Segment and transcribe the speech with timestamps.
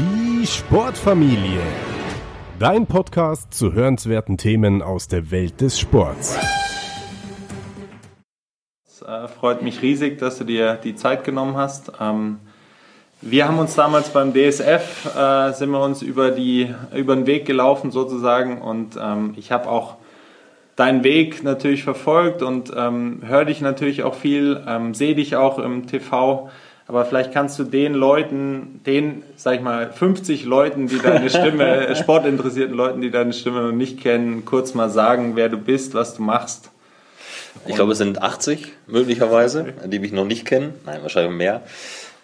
[0.00, 1.60] Die Sportfamilie.
[2.58, 6.38] Dein Podcast zu hörenswerten Themen aus der Welt des Sports.
[8.86, 11.92] Es äh, freut mich riesig, dass du dir die Zeit genommen hast.
[12.00, 12.38] Ähm,
[13.20, 17.44] wir haben uns damals beim DSF, äh, sind wir uns über, die, über den Weg
[17.44, 19.96] gelaufen sozusagen und ähm, ich habe auch
[20.76, 25.58] deinen Weg natürlich verfolgt und ähm, höre dich natürlich auch viel, ähm, sehe dich auch
[25.58, 26.48] im TV.
[26.90, 31.94] Aber vielleicht kannst du den Leuten, den, sag ich mal, 50 Leuten, die deine Stimme,
[32.02, 36.16] sportinteressierten Leuten, die deine Stimme noch nicht kennen, kurz mal sagen, wer du bist, was
[36.16, 36.72] du machst.
[37.68, 40.74] Ich glaube, es sind 80 möglicherweise, die mich noch nicht kennen.
[40.84, 41.62] Nein, wahrscheinlich mehr.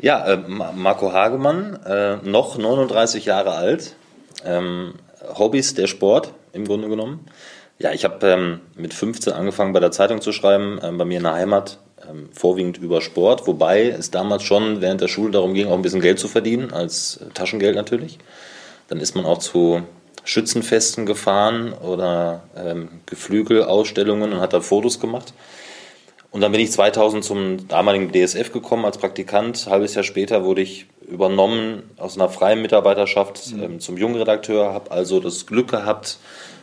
[0.00, 3.94] Ja, äh, Marco Hagemann, äh, noch 39 Jahre alt.
[4.44, 4.94] Ähm,
[5.38, 7.24] Hobbys der Sport im Grunde genommen.
[7.78, 11.18] Ja, ich habe ähm, mit 15 angefangen bei der Zeitung zu schreiben, ähm, bei mir
[11.18, 11.78] in der Heimat,
[12.08, 15.82] ähm, vorwiegend über Sport, wobei es damals schon während der Schule darum ging, auch ein
[15.82, 18.18] bisschen Geld zu verdienen, als Taschengeld natürlich.
[18.88, 19.82] Dann ist man auch zu
[20.24, 25.32] Schützenfesten gefahren oder ähm, Geflügelausstellungen und hat da Fotos gemacht.
[26.30, 29.66] Und dann bin ich 2000 zum damaligen DSF gekommen als Praktikant.
[29.68, 33.62] Halbes Jahr später wurde ich übernommen aus einer freien Mitarbeiterschaft mhm.
[33.62, 36.18] ähm, zum Jungredakteur, habe also das Glück gehabt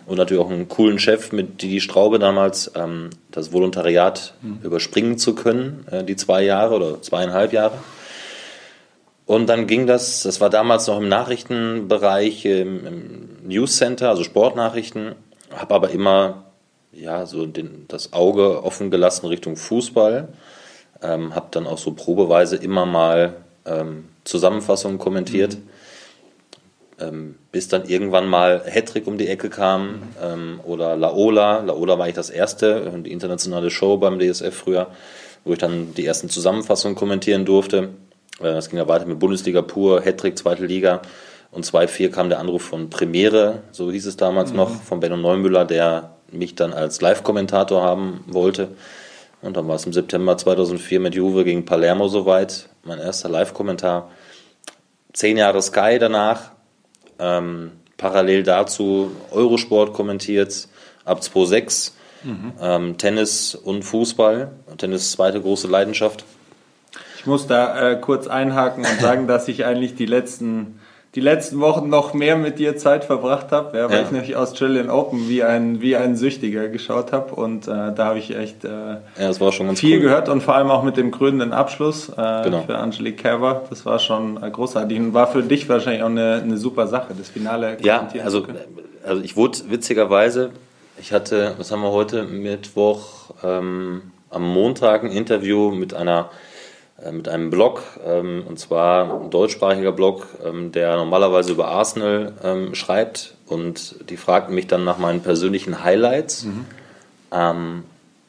[0.06, 4.60] und natürlich auch einen coolen Chef mit Didi Straube damals, ähm, das Volontariat mhm.
[4.64, 7.78] überspringen zu können, äh, die zwei Jahre oder zweieinhalb Jahre.
[9.26, 14.24] Und dann ging das, das war damals noch im Nachrichtenbereich, im, im News Center, also
[14.24, 15.16] Sportnachrichten,
[15.56, 16.44] habe aber immer
[16.92, 20.28] ja, so den, das Auge offen gelassen Richtung Fußball.
[21.02, 23.36] Ähm, habe dann auch so probeweise immer mal
[23.66, 25.56] ähm, Zusammenfassungen kommentiert.
[25.56, 25.70] Mhm.
[27.00, 31.62] Ähm, bis dann irgendwann mal Hattrick um die Ecke kam ähm, oder Laola.
[31.62, 34.88] Laola war ich das erste, die internationale Show beim DSF früher,
[35.44, 37.90] wo ich dann die ersten Zusammenfassungen kommentieren durfte.
[38.40, 41.02] Äh, das ging ja weiter mit Bundesliga pur, Hattrick, zweite Liga.
[41.52, 44.58] Und 2-4 kam der Anruf von Premiere, so hieß es damals mhm.
[44.58, 48.70] noch, von Benno Neumüller, der mich dann als Live-Kommentator haben wollte.
[49.44, 52.70] Und dann war es im September 2004 mit Juve gegen Palermo soweit.
[52.86, 54.10] Mein erster Live-Kommentar.
[55.14, 56.52] Zehn Jahre Sky danach.
[57.18, 60.68] Ähm, parallel dazu Eurosport kommentiert
[61.06, 61.96] ab 2006.
[62.24, 62.54] Mhm.
[62.60, 64.52] Ähm, Tennis und Fußball.
[64.78, 66.26] Tennis zweite große Leidenschaft.
[67.18, 70.80] Ich muss da äh, kurz einhaken und sagen, dass ich eigentlich die letzten
[71.16, 74.04] die letzten Wochen noch mehr mit dir Zeit verbracht habe, ja, weil ja.
[74.04, 78.20] ich nämlich Australian Open wie ein, wie ein Süchtiger geschaut habe und äh, da habe
[78.20, 80.02] ich echt äh, ja, viel cool.
[80.02, 82.64] gehört und vor allem auch mit dem krönenden Abschluss äh, genau.
[82.66, 83.64] für Angelique Kerber.
[83.70, 87.14] Das war schon äh, großartig und war für dich wahrscheinlich auch eine, eine super Sache,
[87.16, 88.48] das Finale Ja, also,
[89.06, 90.50] also ich wurde witzigerweise,
[91.00, 96.32] ich hatte, was haben wir heute, Mittwoch, ähm, am Montag ein Interview mit einer
[97.12, 102.76] mit einem Blog, ähm, und zwar ein deutschsprachiger Blog, ähm, der normalerweise über Arsenal ähm,
[102.76, 103.36] schreibt.
[103.48, 106.46] Und die fragten mich dann nach meinen persönlichen Highlights.
[106.46, 106.66] Mhm.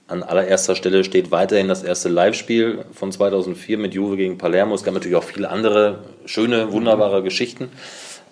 [0.07, 4.75] An allererster Stelle steht weiterhin das erste Live-Spiel von 2004 mit Juve gegen Palermo.
[4.75, 7.25] Es gab natürlich auch viele andere schöne, wunderbare mhm.
[7.25, 7.71] Geschichten.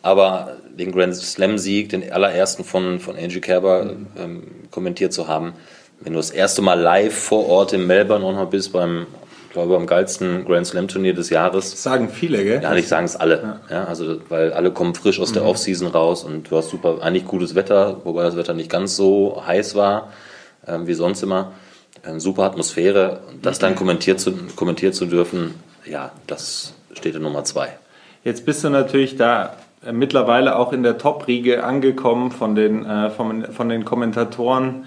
[0.03, 4.07] Aber den Grand Slam-Sieg, den allerersten von, von Angie Kerber mhm.
[4.19, 5.55] ähm, kommentiert zu haben,
[6.01, 9.07] wenn du das erste Mal live vor Ort in Melbourne auch noch bist beim
[9.53, 11.71] glaube, am geilsten Grand Slam Turnier des Jahres.
[11.71, 12.63] Das sagen viele, gell?
[12.63, 13.61] Ja, ich sagen es alle.
[13.69, 13.77] Ja.
[13.77, 13.85] ja.
[13.85, 15.49] also, weil alle kommen frisch aus der mhm.
[15.49, 19.43] Offseason raus und du hast super, eigentlich gutes Wetter, wobei das Wetter nicht ganz so
[19.47, 20.09] heiß war
[20.67, 21.53] ähm, wie sonst immer.
[22.05, 23.21] Ähm, super Atmosphäre.
[23.43, 25.55] Das dann kommentiert zu, kommentiert zu dürfen,
[25.85, 27.69] ja, das steht in Nummer zwei.
[28.25, 33.11] Jetzt bist du natürlich da äh, mittlerweile auch in der Top-Riege angekommen von den, äh,
[33.11, 34.87] von, von den Kommentatoren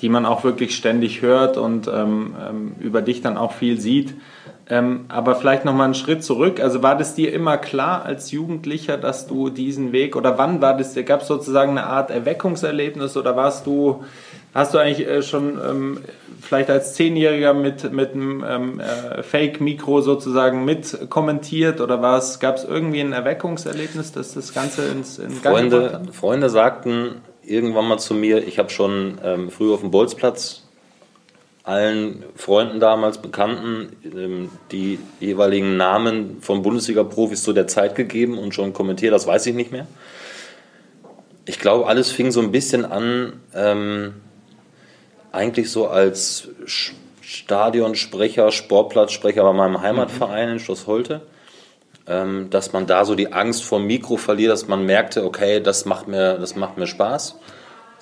[0.00, 4.14] die man auch wirklich ständig hört und ähm, ähm, über dich dann auch viel sieht.
[4.68, 6.60] Ähm, aber vielleicht noch mal einen Schritt zurück.
[6.60, 10.76] Also war das dir immer klar als Jugendlicher, dass du diesen Weg oder wann war
[10.76, 10.96] das?
[11.06, 14.04] Gab es sozusagen eine Art Erweckungserlebnis oder warst du,
[14.52, 16.00] hast du eigentlich äh, schon ähm,
[16.42, 21.98] vielleicht als Zehnjähriger mit mit einem ähm, äh, Fake-Mikro sozusagen mit kommentiert oder
[22.40, 27.86] gab es irgendwie ein Erweckungserlebnis, dass das Ganze ins in Gang Freunde, Freunde sagten irgendwann
[27.86, 30.62] mal zu mir, ich habe schon ähm, früh auf dem Bolzplatz
[31.66, 38.54] allen Freunden damals, Bekannten, ähm, die jeweiligen Namen von Bundesliga-Profis zu der Zeit gegeben und
[38.54, 39.88] schon kommentiert, das weiß ich nicht mehr.
[41.44, 44.14] Ich glaube, alles fing so ein bisschen an, ähm,
[45.32, 46.48] eigentlich so als
[47.20, 51.22] Stadionsprecher, Sportplatzsprecher bei meinem Heimatverein in Schloss Holte
[52.06, 55.86] dass man da so die Angst vor dem Mikro verliert, dass man merkte, okay, das
[55.86, 57.36] macht mir, das macht mir Spaß.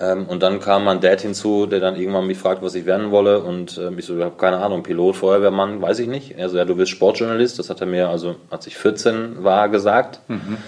[0.01, 3.11] Ähm, und dann kam mein Dad hinzu, der dann irgendwann mich fragt, was ich werden
[3.11, 3.41] wolle.
[3.41, 6.37] Und äh, ich so, ich habe keine Ahnung, Pilot, Feuerwehrmann, weiß ich nicht.
[6.37, 7.59] Er so, ja, du bist Sportjournalist.
[7.59, 10.21] Das hat er mir, also als ich 14 war, gesagt.
[10.29, 10.59] Mhm.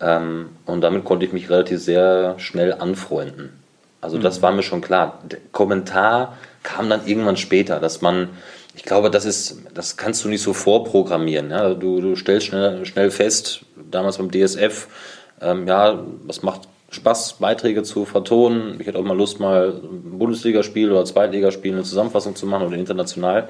[0.00, 3.52] Ähm, und damit konnte ich mich relativ sehr schnell anfreunden.
[4.00, 5.18] Also das war mir schon klar.
[5.28, 8.28] Der Kommentar kam dann irgendwann später, dass man,
[8.78, 11.50] ich glaube, das ist, das kannst du nicht so vorprogrammieren.
[11.50, 11.74] Ja?
[11.74, 14.86] Du, du stellst schnell, schnell fest, damals beim DSF,
[15.42, 18.76] ähm, ja, was macht Spaß, Beiträge zu vertonen.
[18.78, 22.76] Ich hätte auch mal Lust, mal ein Bundesligaspiel oder Zweitligaspiel eine Zusammenfassung zu machen oder
[22.76, 23.48] international.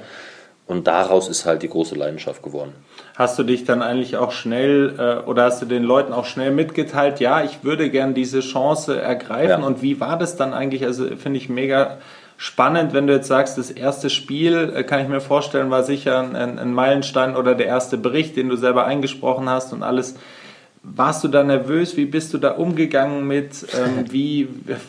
[0.65, 2.73] Und daraus ist halt die große Leidenschaft geworden.
[3.15, 6.49] Hast du dich dann eigentlich auch schnell äh, oder hast du den Leuten auch schnell
[6.49, 9.61] mitgeteilt, ja, ich würde gern diese Chance ergreifen?
[9.61, 9.67] Ja.
[9.67, 10.85] Und wie war das dann eigentlich?
[10.85, 11.99] Also finde ich mega
[12.39, 16.21] spannend, wenn du jetzt sagst, das erste Spiel, äh, kann ich mir vorstellen, war sicher
[16.21, 20.15] ein, ein Meilenstein oder der erste Bericht, den du selber eingesprochen hast und alles.
[20.81, 21.97] Warst du da nervös?
[21.97, 23.67] Wie bist du da umgegangen mit?
[23.77, 24.47] Ähm, wie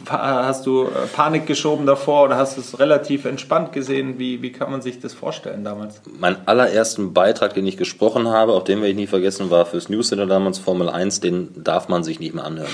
[0.08, 4.20] hast du äh, Panik geschoben davor oder hast du es relativ entspannt gesehen?
[4.20, 6.00] Wie, wie kann man sich das vorstellen damals?
[6.20, 9.88] Mein allerersten Beitrag, den ich gesprochen habe, auf den werde ich nie vergessen, war fürs
[9.88, 12.70] Newsletter damals Formel 1, den darf man sich nicht mehr anhören.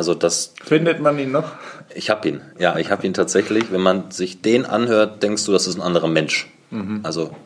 [0.00, 1.52] Also das, Findet man ihn noch?
[1.94, 3.70] ich habe ihn, ja, ich habe ihn tatsächlich.
[3.70, 6.48] Wenn man sich den anhört, denkst du, das ist ein anderer Mensch.
[7.02, 7.36] Also,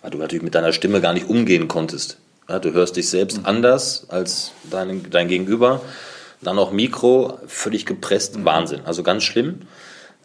[0.00, 2.18] weil du natürlich mit deiner Stimme gar nicht umgehen konntest.
[2.48, 5.82] Ja, du hörst dich selbst anders als dein, dein Gegenüber.
[6.40, 8.80] Dann auch Mikro, völlig gepresst, Wahnsinn.
[8.84, 9.60] Also ganz schlimm.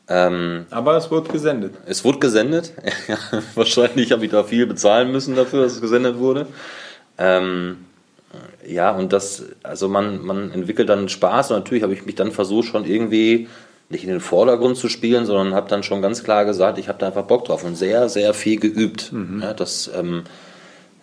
[0.07, 1.75] Ähm, Aber es wurde gesendet.
[1.86, 2.74] es wurde gesendet.
[3.07, 3.19] Ja,
[3.54, 6.48] wahrscheinlich habe ich da viel bezahlen müssen dafür, dass es gesendet wurde.
[7.19, 7.86] Ähm,
[8.68, 12.31] ja, und das, also man, man entwickelt dann Spaß und natürlich habe ich mich dann
[12.31, 13.48] versucht, schon irgendwie
[13.90, 17.00] nicht in den Vordergrund zu spielen, sondern habe dann schon ganz klar gesagt, ich habe
[17.00, 19.14] da einfach Bock drauf und sehr, sehr viel geübt.
[19.42, 20.24] Ja, das, ähm,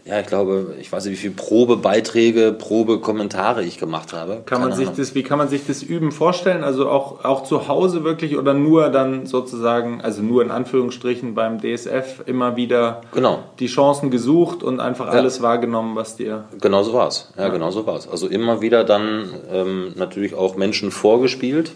[0.06, 4.42] ja, ich glaube, ich weiß nicht, wie viele Probebeiträge, Probekommentare ich gemacht habe.
[4.44, 4.98] Kann man sich Ahnung.
[4.98, 6.62] das, wie kann man sich das Üben vorstellen?
[6.62, 11.58] Also auch, auch zu Hause wirklich oder nur dann sozusagen, also nur in Anführungsstrichen beim
[11.60, 13.38] DSF immer wieder Genau.
[13.58, 15.12] die Chancen gesucht und einfach Ja.
[15.12, 16.44] alles wahrgenommen, was dir.
[16.60, 17.32] Genau so war es.
[17.38, 18.06] Ja, genau so war es.
[18.06, 21.72] Also immer wieder dann ähm, natürlich auch Menschen vorgespielt,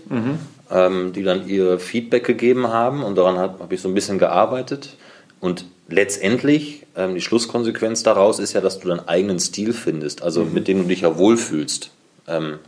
[0.71, 4.19] ähm, die dann ihr Feedback gegeben haben und daran habe hab ich so ein bisschen
[4.19, 4.97] gearbeitet.
[5.41, 10.45] Und letztendlich, ähm, die Schlusskonsequenz daraus ist ja, dass du deinen eigenen Stil findest, also
[10.45, 11.91] mit dem du dich ja wohlfühlst.
[12.27, 12.59] Ähm,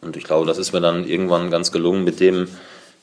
[0.00, 2.46] und ich glaube, das ist mir dann irgendwann ganz gelungen, mit dem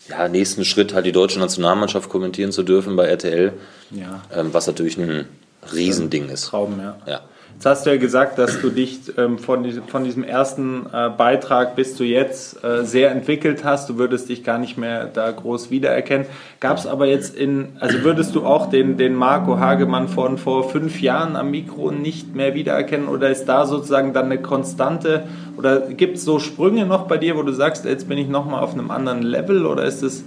[0.07, 3.53] ja, nächsten Schritt halt die deutsche Nationalmannschaft kommentieren zu dürfen bei RTL,
[3.91, 4.23] Ja.
[4.33, 5.27] ähm, was natürlich ein
[5.73, 6.45] Riesending ist.
[6.45, 6.97] Traum, ja.
[7.07, 7.21] Ja.
[7.55, 11.09] Jetzt hast du ja gesagt, dass du dich ähm, von, diesem, von diesem ersten äh,
[11.09, 13.89] Beitrag bis zu jetzt äh, sehr entwickelt hast.
[13.89, 16.27] Du würdest dich gar nicht mehr da groß wiedererkennen.
[16.59, 20.69] Gab es aber jetzt in, also würdest du auch den, den Marco Hagemann von vor
[20.69, 25.23] fünf Jahren am Mikro nicht mehr wiedererkennen oder ist da sozusagen dann eine Konstante
[25.57, 28.61] oder gibt es so Sprünge noch bei dir, wo du sagst, jetzt bin ich nochmal
[28.61, 30.25] auf einem anderen Level oder ist es,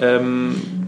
[0.00, 0.79] ähm,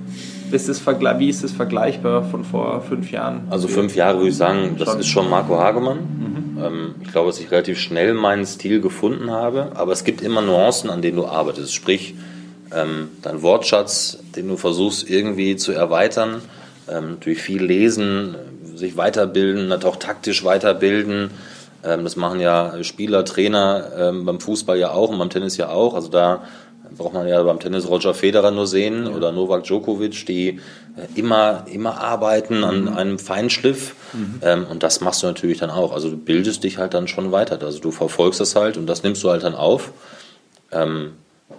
[0.52, 3.42] ist es wie ist es vergleichbar von vor fünf Jahren?
[3.50, 5.00] Also fünf Jahre würde ich sagen, das Schon.
[5.00, 6.56] ist schon Marco Hagemann.
[6.62, 10.42] Ähm, ich glaube, dass ich relativ schnell meinen Stil gefunden habe, aber es gibt immer
[10.42, 11.74] Nuancen, an denen du arbeitest.
[11.74, 12.14] Sprich,
[12.74, 16.42] ähm, dein Wortschatz, den du versuchst irgendwie zu erweitern,
[16.88, 18.34] ähm, durch viel lesen,
[18.74, 21.30] sich weiterbilden, natürlich auch taktisch weiterbilden.
[21.84, 25.68] Ähm, das machen ja Spieler, Trainer ähm, beim Fußball ja auch und beim Tennis ja
[25.68, 25.94] auch.
[25.94, 26.42] Also da
[26.96, 30.48] braucht man ja beim Tennis Roger Federer nur sehen oder Novak Djokovic, die
[30.96, 33.94] äh, immer, immer arbeiten an einem Feinschliff.
[34.42, 35.92] Ähm, und das machst du natürlich dann auch.
[35.92, 37.58] Also du bildest dich halt dann schon weiter.
[37.62, 39.92] Also du verfolgst das halt und das nimmst du halt dann auf.
[40.70, 41.12] Ähm,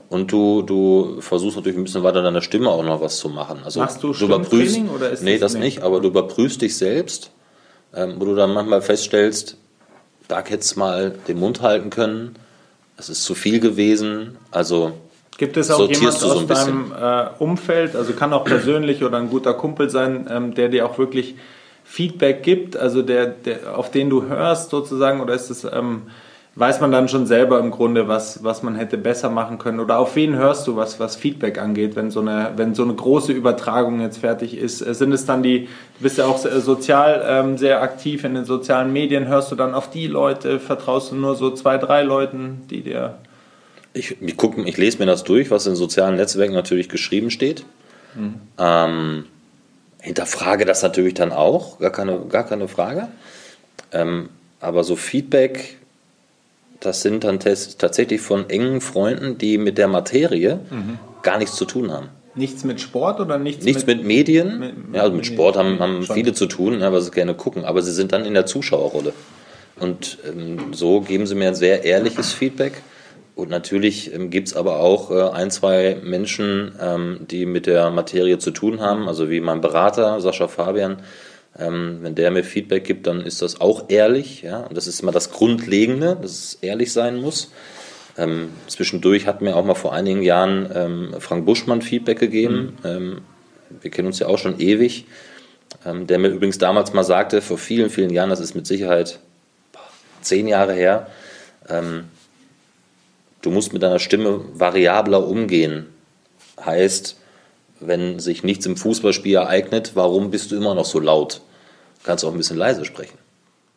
[0.10, 3.60] und du, du versuchst natürlich ein bisschen weiter deiner Stimme auch noch was zu machen.
[3.66, 6.78] Also Machst du überprüfst, Stimmtraining oder ist Nee, das- das nicht, aber du überprüfst dich
[6.78, 7.32] selbst,
[7.96, 9.58] ähm, wo du dann manchmal feststellst,
[10.28, 12.36] da hättest du mal den Mund halten können,
[12.98, 14.38] es ist zu viel gewesen.
[14.52, 14.94] Also
[15.38, 19.04] Gibt es auch sortierst jemand du so aus deinem äh, Umfeld, also kann auch persönlich
[19.04, 21.36] oder ein guter Kumpel sein, ähm, der dir auch wirklich
[21.84, 26.04] Feedback gibt, also der, der auf den du hörst sozusagen, oder ist es, ähm,
[26.56, 29.80] weiß man dann schon selber im Grunde, was, was man hätte besser machen können?
[29.80, 32.94] Oder auf wen hörst du, was, was Feedback angeht, wenn so, eine, wenn so eine
[32.94, 34.82] große Übertragung jetzt fertig ist?
[34.86, 35.62] Äh, Sind es dann die,
[35.98, 39.56] du bist ja auch sehr- sozial ähm, sehr aktiv in den sozialen Medien, hörst du
[39.56, 43.16] dann auf die Leute, vertraust du nur so zwei, drei Leuten, die dir
[43.94, 47.64] Ich, ich, guck, ich lese mir das durch, was in sozialen Netzwerken natürlich geschrieben steht.
[48.58, 49.26] Ähm,
[50.00, 53.08] hinterfrage das natürlich dann auch, gar keine, gar keine Frage.
[53.92, 55.78] Ähm, aber so Feedback,
[56.80, 60.60] das sind dann tatsächlich von engen Freunden, die mit der Materie
[61.22, 62.10] gar nichts zu tun haben.
[62.36, 65.80] nichts mit Sport oder nichts, Nichts mit, Medien, mit- ja, also mit mit- Sport haben,
[65.80, 69.14] haben viele zu tun, weil sie gerne gucken, aber sie sind dann in der Zuschauerrolle.
[69.80, 72.82] Und ähm, so geben sie mir ein sehr ehrliches Feedback.
[73.36, 77.90] Und natürlich ähm, gibt es aber auch äh, ein, zwei Menschen, ähm, die mit der
[77.90, 80.98] Materie zu tun haben, also wie mein Berater, Sascha Fabian,
[81.56, 84.42] Ähm, wenn der mir Feedback gibt, dann ist das auch ehrlich.
[84.42, 84.62] Ja?
[84.62, 87.52] Und das ist immer das Grundlegende, dass es ehrlich sein muss.
[88.18, 92.78] Ähm, zwischendurch hat mir auch mal vor einigen Jahren ähm, Frank Buschmann Feedback gegeben.
[92.82, 92.90] Mhm.
[92.90, 93.22] Ähm,
[93.82, 95.06] wir kennen uns ja auch schon ewig.
[95.86, 99.20] Ähm, der mir übrigens damals mal sagte, vor vielen, vielen Jahren, das ist mit Sicherheit
[100.22, 101.08] zehn Jahre her,
[101.70, 102.06] ähm,
[103.44, 105.94] du musst mit deiner Stimme variabler umgehen.
[106.64, 107.18] Heißt,
[107.80, 111.42] wenn sich nichts im Fußballspiel ereignet, warum bist du immer noch so laut?
[112.00, 113.18] Du kannst auch ein bisschen leise sprechen.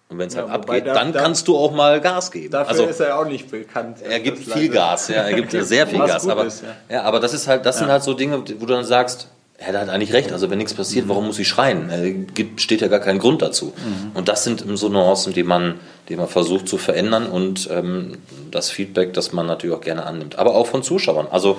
[0.08, 2.52] Und wenn es halt abgeht, da, dann da, kannst du auch mal Gas geben.
[2.52, 3.98] Dafür also, ist er auch nicht bekannt.
[4.08, 6.28] Er gibt viel Gas, ja, er gibt sehr viel Gas.
[6.28, 6.96] Aber, ist, ja.
[6.96, 7.02] ja.
[7.02, 7.80] aber das ist halt, das ja.
[7.80, 10.32] sind halt so Dinge, wo du dann sagst, er hat eigentlich recht.
[10.32, 11.90] Also wenn nichts passiert, warum muss ich schreien?
[11.90, 13.66] Es steht ja gar keinen Grund dazu.
[13.76, 14.10] Mhm.
[14.14, 18.18] Und das sind so Nuancen, die man, die man versucht zu verändern und ähm,
[18.50, 20.38] das Feedback, das man natürlich auch gerne annimmt.
[20.38, 21.26] Aber auch von Zuschauern.
[21.30, 21.58] Also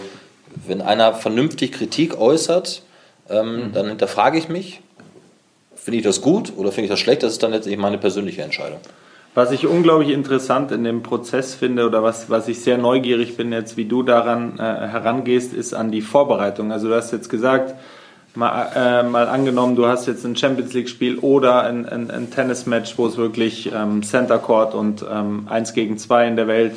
[0.67, 2.83] wenn einer vernünftig Kritik äußert,
[3.29, 3.73] ähm, mhm.
[3.73, 4.81] dann hinterfrage ich mich,
[5.75, 7.23] finde ich das gut oder finde ich das schlecht?
[7.23, 8.79] Das ist dann letztendlich meine persönliche Entscheidung.
[9.37, 13.51] Was ich unglaublich interessant in dem Prozess finde oder was, was ich sehr neugierig bin
[13.51, 16.71] jetzt, wie du daran äh, herangehst, ist an die Vorbereitung.
[16.71, 17.75] Also du hast jetzt gesagt,
[18.33, 22.97] mal, äh, mal angenommen, du hast jetzt ein Champions League-Spiel oder ein, ein, ein Tennismatch,
[22.97, 26.73] wo es wirklich ähm, Center Court und ähm, 1 gegen 2 in der Welt,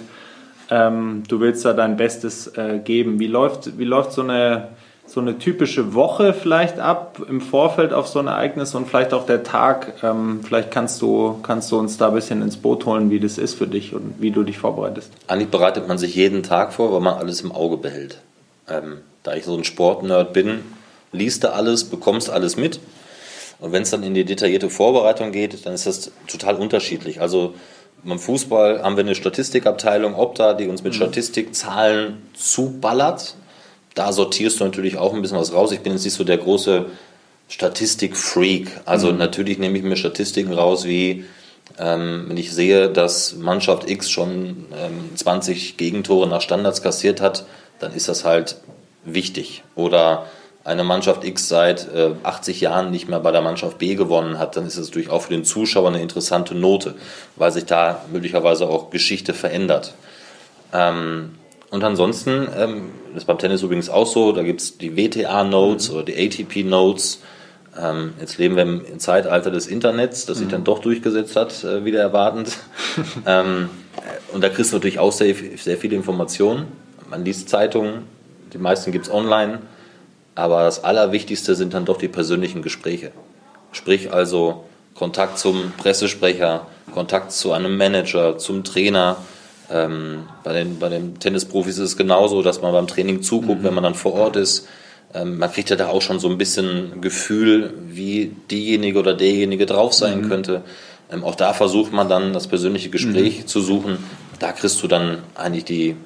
[0.68, 3.18] ähm, du willst da dein Bestes äh, geben.
[3.18, 4.68] Wie läuft, wie läuft so eine
[5.10, 9.26] so eine typische Woche vielleicht ab im Vorfeld auf so ein Ereignis und vielleicht auch
[9.26, 9.94] der Tag.
[10.04, 13.36] Ähm, vielleicht kannst du, kannst du uns da ein bisschen ins Boot holen, wie das
[13.36, 15.10] ist für dich und wie du dich vorbereitest.
[15.26, 18.18] Eigentlich bereitet man sich jeden Tag vor, weil man alles im Auge behält.
[18.68, 20.60] Ähm, da ich so ein Sportnerd bin,
[21.10, 22.78] liest du alles, bekommst alles mit.
[23.58, 27.20] Und wenn es dann in die detaillierte Vorbereitung geht, dann ist das total unterschiedlich.
[27.20, 27.54] Also
[28.04, 30.98] beim Fußball haben wir eine Statistikabteilung, Opta, die uns mit mhm.
[30.98, 33.34] Statistikzahlen zuballert
[33.94, 35.72] da sortierst du natürlich auch ein bisschen was raus.
[35.72, 36.86] Ich bin jetzt nicht so der große
[37.48, 38.80] Statistik-Freak.
[38.84, 39.18] Also mhm.
[39.18, 41.24] natürlich nehme ich mir Statistiken raus, wie
[41.78, 47.44] ähm, wenn ich sehe, dass Mannschaft X schon ähm, 20 Gegentore nach Standards kassiert hat,
[47.78, 48.56] dann ist das halt
[49.04, 49.62] wichtig.
[49.74, 50.26] Oder
[50.62, 54.56] eine Mannschaft X seit äh, 80 Jahren nicht mehr bei der Mannschaft B gewonnen hat,
[54.56, 56.94] dann ist das natürlich auch für den Zuschauer eine interessante Note,
[57.36, 59.94] weil sich da möglicherweise auch Geschichte verändert.
[60.72, 61.36] Ähm,
[61.70, 65.90] und ansonsten, ähm, das ist beim Tennis übrigens auch so, da gibt es die WTA-Notes
[65.90, 65.94] mhm.
[65.94, 67.22] oder die ATP-Notes.
[67.80, 70.52] Ähm, jetzt leben wir im Zeitalter des Internets, das sich mhm.
[70.52, 72.58] dann doch durchgesetzt hat, äh, wieder erwartend.
[73.26, 73.70] ähm,
[74.32, 76.66] und da kriegst du natürlich auch sehr, sehr viele Informationen.
[77.08, 78.02] Man liest Zeitungen,
[78.52, 79.60] die meisten gibt es online,
[80.34, 83.12] aber das Allerwichtigste sind dann doch die persönlichen Gespräche.
[83.72, 89.18] Sprich also Kontakt zum Pressesprecher, Kontakt zu einem Manager, zum Trainer,
[89.70, 93.64] ähm, bei, den, bei den Tennisprofis ist es genauso, dass man beim Training zuguckt, mhm.
[93.64, 94.68] wenn man dann vor Ort ist.
[95.14, 99.66] Ähm, man kriegt ja da auch schon so ein bisschen Gefühl, wie diejenige oder derjenige
[99.66, 100.28] drauf sein mhm.
[100.28, 100.62] könnte.
[101.12, 103.46] Ähm, auch da versucht man dann das persönliche Gespräch mhm.
[103.46, 103.98] zu suchen.
[104.38, 105.96] Da kriegst du dann eigentlich die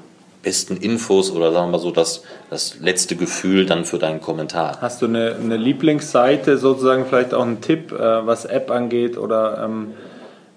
[0.43, 4.79] besten Infos oder sagen wir so das, das letzte Gefühl dann für deinen Kommentar.
[4.81, 9.63] Hast du eine, eine Lieblingsseite, sozusagen vielleicht auch einen Tipp, äh, was App angeht oder
[9.65, 9.95] ähm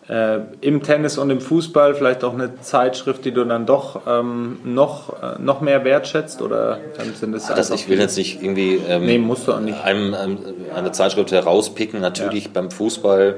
[0.09, 4.59] äh, im Tennis und im Fußball vielleicht auch eine Zeitschrift, die du dann doch ähm,
[4.63, 6.41] noch, äh, noch mehr wertschätzt?
[6.41, 6.79] Oder
[7.15, 9.83] sind es das, Ich will jetzt nicht irgendwie ähm, nee, musst du auch nicht.
[9.83, 10.37] Einem, einem,
[10.73, 11.99] eine Zeitschrift herauspicken.
[11.99, 12.51] Natürlich ja.
[12.53, 13.35] beim Fußball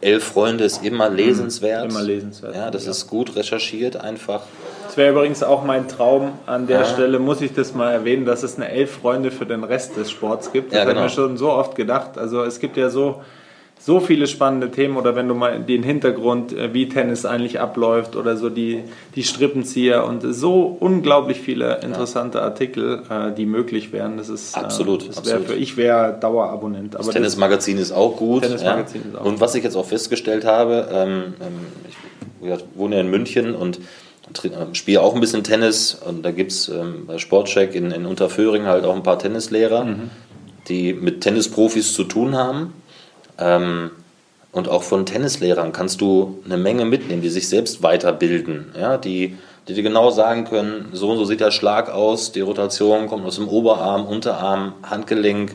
[0.00, 1.16] Elf Freunde ist immer mhm.
[1.16, 1.90] lesenswert.
[1.90, 2.56] Immer lesenswert.
[2.56, 2.90] Ja, das ja.
[2.90, 4.42] ist gut recherchiert einfach.
[4.86, 6.32] Das wäre übrigens auch mein Traum.
[6.44, 6.84] An der ja.
[6.84, 10.10] Stelle muss ich das mal erwähnen, dass es eine Elf Freunde für den Rest des
[10.10, 10.72] Sports gibt.
[10.72, 10.96] Das ja, genau.
[10.96, 12.18] habe ich mir schon so oft gedacht.
[12.18, 13.22] Also es gibt ja so
[13.84, 18.14] so viele spannende Themen oder wenn du mal den Hintergrund, äh, wie Tennis eigentlich abläuft
[18.14, 18.84] oder so die,
[19.16, 22.42] die Strippenzieher und so unglaublich viele interessante.
[22.42, 24.16] Artikel, äh, die möglich wären.
[24.18, 25.08] Das ist äh, absolut.
[25.08, 26.94] Das wär für, ich wäre Dauerabonnent.
[26.94, 28.44] das Tennismagazin ist auch gut.
[28.44, 29.10] Tennismagazin ja.
[29.10, 33.10] ist auch und was ich jetzt auch festgestellt habe, ähm, ähm ich wohne ja in
[33.10, 33.80] München und
[34.72, 38.64] spiele auch ein bisschen Tennis und da gibt es ähm, bei Sportcheck in, in Unterföhring
[38.64, 40.10] halt auch ein paar Tennislehrer, mhm.
[40.68, 42.72] die mit Tennisprofis zu tun haben
[43.38, 43.90] ähm,
[44.52, 49.36] und auch von Tennislehrern kannst du eine Menge mitnehmen, die sich selbst weiterbilden, ja, die,
[49.66, 53.24] die dir genau sagen können, so und so sieht der Schlag aus, die Rotation kommt
[53.24, 55.54] aus dem Oberarm, Unterarm, Handgelenk,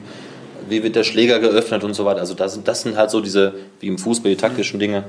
[0.67, 2.19] wie wird der Schläger geöffnet und so weiter.
[2.19, 5.05] Also das, das sind halt so diese, wie im Fußball, die taktischen Dinge,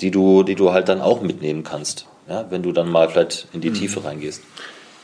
[0.00, 3.48] die du, die du halt dann auch mitnehmen kannst, ja, wenn du dann mal vielleicht
[3.52, 3.74] in die mhm.
[3.74, 4.42] Tiefe reingehst.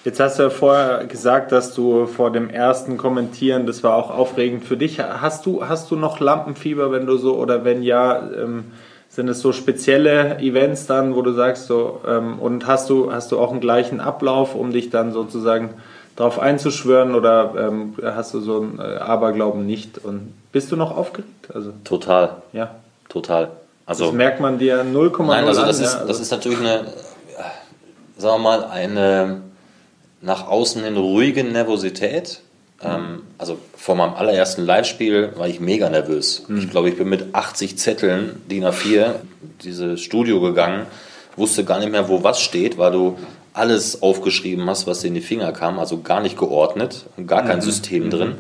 [0.04, 4.11] Jetzt hast du ja vorher gesagt, dass du vor dem ersten Kommentieren, das war auch
[4.11, 4.99] aufregend für dich.
[4.99, 8.64] Hast du, hast du noch Lampenfieber, wenn du so, oder wenn ja, ähm,
[9.11, 13.30] sind es so spezielle Events dann, wo du sagst so, ähm, und hast du, hast
[13.30, 15.75] du auch einen gleichen Ablauf, um dich dann sozusagen
[16.16, 19.99] darauf einzuschwören oder ähm, hast du so einen äh, Aberglauben nicht?
[19.99, 21.54] Und bist du noch aufgeregt?
[21.54, 22.37] Also, Total.
[22.52, 22.76] Ja.
[23.11, 23.50] Total.
[23.85, 26.30] Also, das merkt man dir 0,0 Nein, also das, an, ist, ja, also das ist
[26.30, 26.85] natürlich eine,
[28.16, 29.42] sagen wir mal, eine
[30.20, 32.40] nach außen hin ruhige Nervosität.
[32.82, 36.44] Ähm, also vor meinem allerersten Live-Spiel war ich mega nervös.
[36.48, 36.58] Mhm.
[36.58, 39.16] Ich glaube, ich bin mit 80 Zetteln DIN A4
[39.62, 40.86] dieses Studio gegangen,
[41.36, 43.18] wusste gar nicht mehr, wo was steht, weil du
[43.52, 47.44] alles aufgeschrieben hast, was dir in die Finger kam, also gar nicht geordnet und gar
[47.44, 47.62] kein mhm.
[47.62, 48.10] System mhm.
[48.10, 48.34] drin.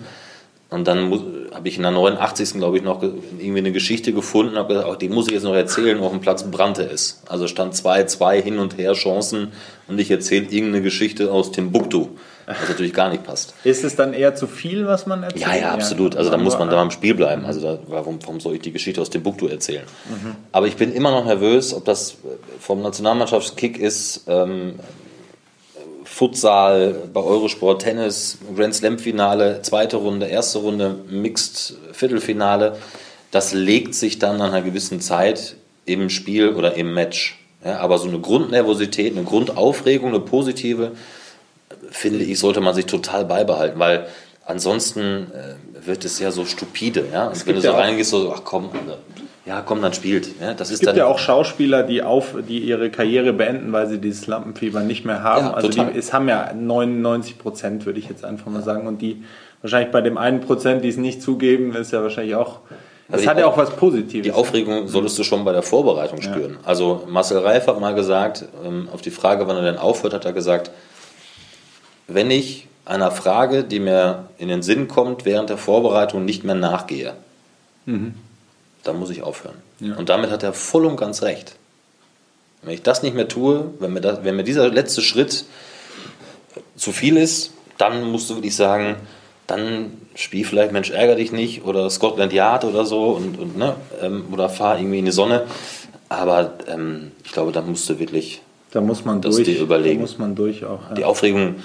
[0.70, 1.10] Und dann
[1.52, 2.54] habe ich in der 89.
[2.54, 5.54] glaube ich noch irgendwie eine Geschichte gefunden, habe gesagt, oh, die muss ich jetzt noch
[5.54, 7.22] erzählen, wo auf dem Platz brannte ist.
[7.26, 9.52] Also stand zwei, zwei hin und her Chancen
[9.88, 12.10] und ich erzähle irgendeine Geschichte aus Timbuktu,
[12.46, 13.54] was natürlich gar nicht passt.
[13.64, 15.42] Ist es dann eher zu viel, was man erzählt?
[15.42, 16.14] Ja, ja, absolut.
[16.14, 17.44] Also da muss man da im Spiel bleiben.
[17.44, 19.84] Also da, warum, warum soll ich die Geschichte aus Timbuktu erzählen?
[20.08, 20.36] Mhm.
[20.52, 22.18] Aber ich bin immer noch nervös, ob das
[22.60, 24.74] vom Nationalmannschaftskick ist, ähm,
[26.20, 32.76] Futsal, bei Eurosport Tennis, Grand Slam Finale, zweite Runde, erste Runde, Mixed Viertelfinale.
[33.30, 37.38] Das legt sich dann nach einer gewissen Zeit im Spiel oder im Match.
[37.64, 40.92] Ja, aber so eine Grundnervosität, eine Grundaufregung, eine positive,
[41.90, 44.06] finde ich, sollte man sich total beibehalten, weil
[44.44, 47.06] ansonsten äh, wird es ja so stupide.
[47.10, 47.28] Ja?
[47.28, 48.68] Und wenn du so ja reingehst, so, ach komm,
[49.50, 50.40] ja, komm, dann spielt.
[50.40, 53.98] Ja, das es gibt ja auch Schauspieler, die, auf, die ihre Karriere beenden, weil sie
[53.98, 55.46] dieses Lampenfieber nicht mehr haben.
[55.46, 58.86] Ja, also die, es haben ja 99 Prozent, würde ich jetzt einfach mal sagen.
[58.86, 59.24] Und die
[59.60, 62.60] wahrscheinlich bei dem einen Prozent, die es nicht zugeben, ist ja wahrscheinlich auch.
[63.08, 64.22] Das hat ja auch was Positives.
[64.22, 66.52] Die Aufregung solltest du schon bei der Vorbereitung spüren.
[66.52, 66.68] Ja.
[66.68, 70.26] Also Marcel Reif hat mal gesagt, ähm, auf die Frage, wann er denn aufhört, hat
[70.26, 70.70] er gesagt,
[72.06, 76.54] wenn ich einer Frage, die mir in den Sinn kommt, während der Vorbereitung nicht mehr
[76.54, 77.14] nachgehe,
[77.84, 78.14] mhm
[78.84, 79.56] dann muss ich aufhören.
[79.80, 79.96] Ja.
[79.96, 81.56] Und damit hat er voll und ganz recht.
[82.62, 85.44] Wenn ich das nicht mehr tue, wenn mir, das, wenn mir dieser letzte Schritt
[86.76, 88.96] zu viel ist, dann musst du wirklich sagen,
[89.46, 93.74] dann spiel vielleicht Mensch ärger dich nicht oder Scotland Yard oder so und, und ne,
[94.02, 95.46] ähm, oder fahr irgendwie in die Sonne.
[96.08, 100.00] Aber ähm, ich glaube, da musst du wirklich da muss man das durch, dir überlegen.
[100.00, 100.90] Da muss man durch auch.
[100.90, 100.94] Ja.
[100.94, 101.56] Die Aufregung,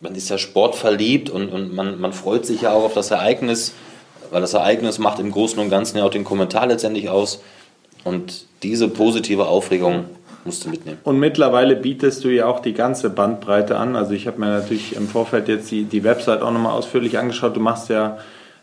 [0.00, 3.72] man ist ja sportverliebt und, und man, man freut sich ja auch auf das Ereignis
[4.30, 7.40] weil das Ereignis macht im Großen und Ganzen ja auch den Kommentar letztendlich aus.
[8.04, 10.04] Und diese positive Aufregung
[10.44, 10.98] musst du mitnehmen.
[11.02, 13.96] Und mittlerweile bietest du ja auch die ganze Bandbreite an.
[13.96, 17.56] Also ich habe mir natürlich im Vorfeld jetzt die, die Website auch nochmal ausführlich angeschaut.
[17.56, 18.18] Du machst ja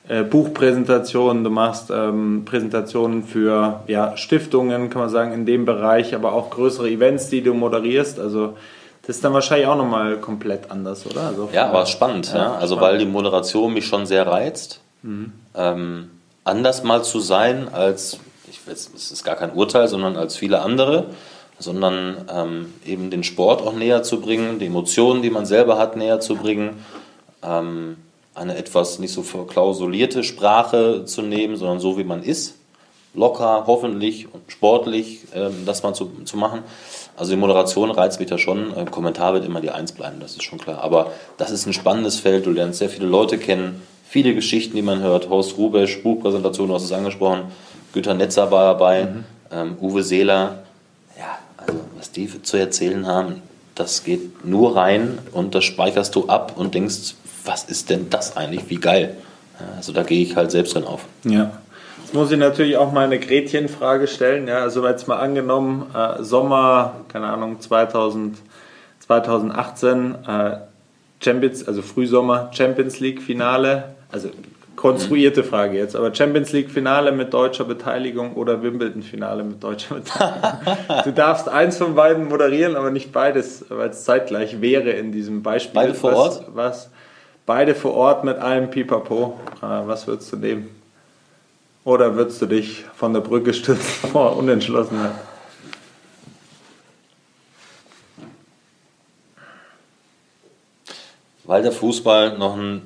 [0.08, 6.16] äh, Buchpräsentationen, du machst ähm, Präsentationen für ja, Stiftungen, kann man sagen, in dem Bereich,
[6.16, 8.20] aber auch größere Events, die du moderierst.
[8.20, 8.56] Also
[9.06, 11.28] das ist dann wahrscheinlich auch nochmal komplett anders, oder?
[11.28, 12.32] Also ja, aber spannend.
[12.34, 12.54] Ja, ja.
[12.56, 12.94] Also spannend.
[12.94, 14.80] weil die Moderation mich schon sehr reizt.
[15.04, 15.34] Mhm.
[15.56, 16.10] Ähm,
[16.44, 20.62] anders mal zu sein als, ich weiß, es ist gar kein Urteil, sondern als viele
[20.62, 21.08] andere,
[21.60, 25.96] sondern ähm, eben den Sport auch näher zu bringen, die Emotionen, die man selber hat,
[25.96, 26.84] näher zu bringen,
[27.44, 27.98] ähm,
[28.34, 32.56] eine etwas nicht so verklausulierte Sprache zu nehmen, sondern so wie man ist,
[33.14, 36.64] locker, hoffentlich und sportlich, ähm, das mal zu, zu machen.
[37.16, 38.74] Also die Moderation reizt mich da schon.
[38.90, 40.82] Kommentar wird immer die Eins bleiben, das ist schon klar.
[40.82, 42.48] Aber das ist ein spannendes Feld.
[42.48, 43.84] Du lernst sehr viele Leute kennen,
[44.14, 45.28] viele Geschichten, die man hört.
[45.28, 47.46] Horst Rubesch, Buchpräsentation, du hast es angesprochen.
[47.94, 49.24] Günter Netzer war dabei, mhm.
[49.52, 50.60] ähm, Uwe Seeler.
[51.18, 53.42] Ja, also was die zu erzählen haben,
[53.74, 58.38] das geht nur rein und das speicherst du ab und denkst, was ist denn das
[58.38, 58.70] eigentlich?
[58.70, 59.18] Wie geil.
[59.76, 61.06] Also da gehe ich halt selbst drin auf.
[61.24, 61.52] Ja.
[62.04, 64.48] Jetzt muss ich natürlich auch mal eine Gretchenfrage stellen.
[64.48, 68.38] Ja, also jetzt mal angenommen, äh, Sommer, keine Ahnung, 2000,
[69.00, 70.58] 2018, äh,
[71.24, 74.30] Champions, also Frühsommer Champions League Finale also
[74.76, 79.96] konstruierte Frage jetzt, aber Champions League Finale mit deutscher Beteiligung oder Wimbledon Finale mit deutscher
[79.96, 80.78] Beteiligung.
[81.06, 85.42] du darfst eins von beiden moderieren, aber nicht beides, weil es zeitgleich wäre in diesem
[85.42, 85.74] Beispiel.
[85.74, 86.46] Beide vor was, Ort?
[86.54, 86.90] Was,
[87.46, 89.40] beide vor Ort mit allem Pipapo.
[89.62, 90.70] Äh, was würdest du nehmen?
[91.86, 95.14] Oder würdest du dich von der Brücke stützen vor Unentschlossenheit?
[101.46, 102.82] Weil der Fußball noch ein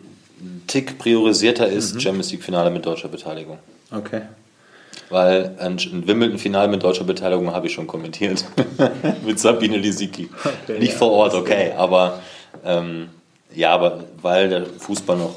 [0.68, 2.00] Tick priorisierter ist, mhm.
[2.00, 3.60] Champions League-Finale mit deutscher Beteiligung.
[3.92, 4.22] Okay.
[5.10, 8.44] Weil ein, Wimbledon-Finale mit deutscher Beteiligung habe ich schon kommentiert.
[9.26, 10.30] mit Sabine Lisicki.
[10.64, 12.22] Okay, Nicht ja, vor Ort, okay, aber
[12.66, 13.10] ähm,
[13.54, 15.36] ja, aber weil der Fußball noch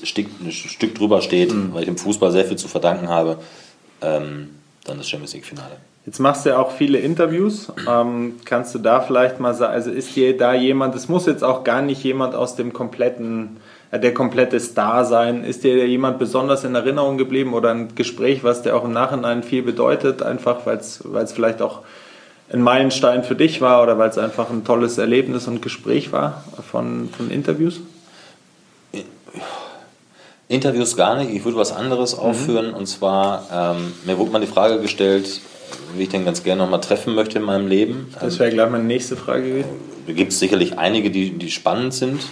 [0.00, 1.72] ein Stück, ein Stück drüber steht, mhm.
[1.72, 3.38] weil ich dem Fußball sehr viel zu verdanken habe,
[4.02, 4.50] ähm,
[4.84, 5.76] dann das Champions League-Finale.
[6.08, 7.70] Jetzt machst du ja auch viele Interviews.
[7.86, 11.44] Ähm, kannst du da vielleicht mal sagen, also ist dir da jemand, es muss jetzt
[11.44, 13.58] auch gar nicht jemand aus dem kompletten
[13.92, 15.44] der komplette Star sein?
[15.44, 19.42] Ist dir jemand besonders in Erinnerung geblieben oder ein Gespräch, was dir auch im Nachhinein
[19.42, 21.80] viel bedeutet, einfach weil es vielleicht auch
[22.50, 26.42] ein Meilenstein für dich war oder weil es einfach ein tolles Erlebnis und Gespräch war
[26.72, 27.82] von, von Interviews?
[30.48, 31.34] Interviews gar nicht.
[31.34, 32.22] Ich würde was anderes mhm.
[32.22, 32.72] aufführen.
[32.72, 35.42] Und zwar, ähm, mir wurde mal die Frage gestellt,
[35.94, 38.14] wie ich den ganz gerne nochmal treffen möchte in meinem Leben.
[38.20, 39.70] Das wäre gleich meine nächste Frage gewesen.
[40.06, 42.22] Da gibt es sicherlich einige, die, die spannend sind.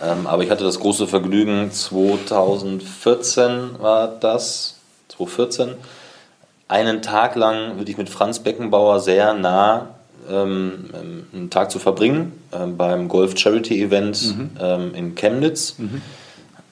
[0.00, 4.76] Ähm, aber ich hatte das große Vergnügen, 2014 war das,
[5.08, 5.74] 2014,
[6.68, 9.94] einen Tag lang wirklich mit Franz Beckenbauer sehr nah
[10.30, 10.90] ähm,
[11.32, 12.32] einen Tag zu verbringen
[12.76, 14.50] beim Golf Charity Event mhm.
[14.60, 15.78] ähm, in Chemnitz.
[15.78, 16.02] Mhm.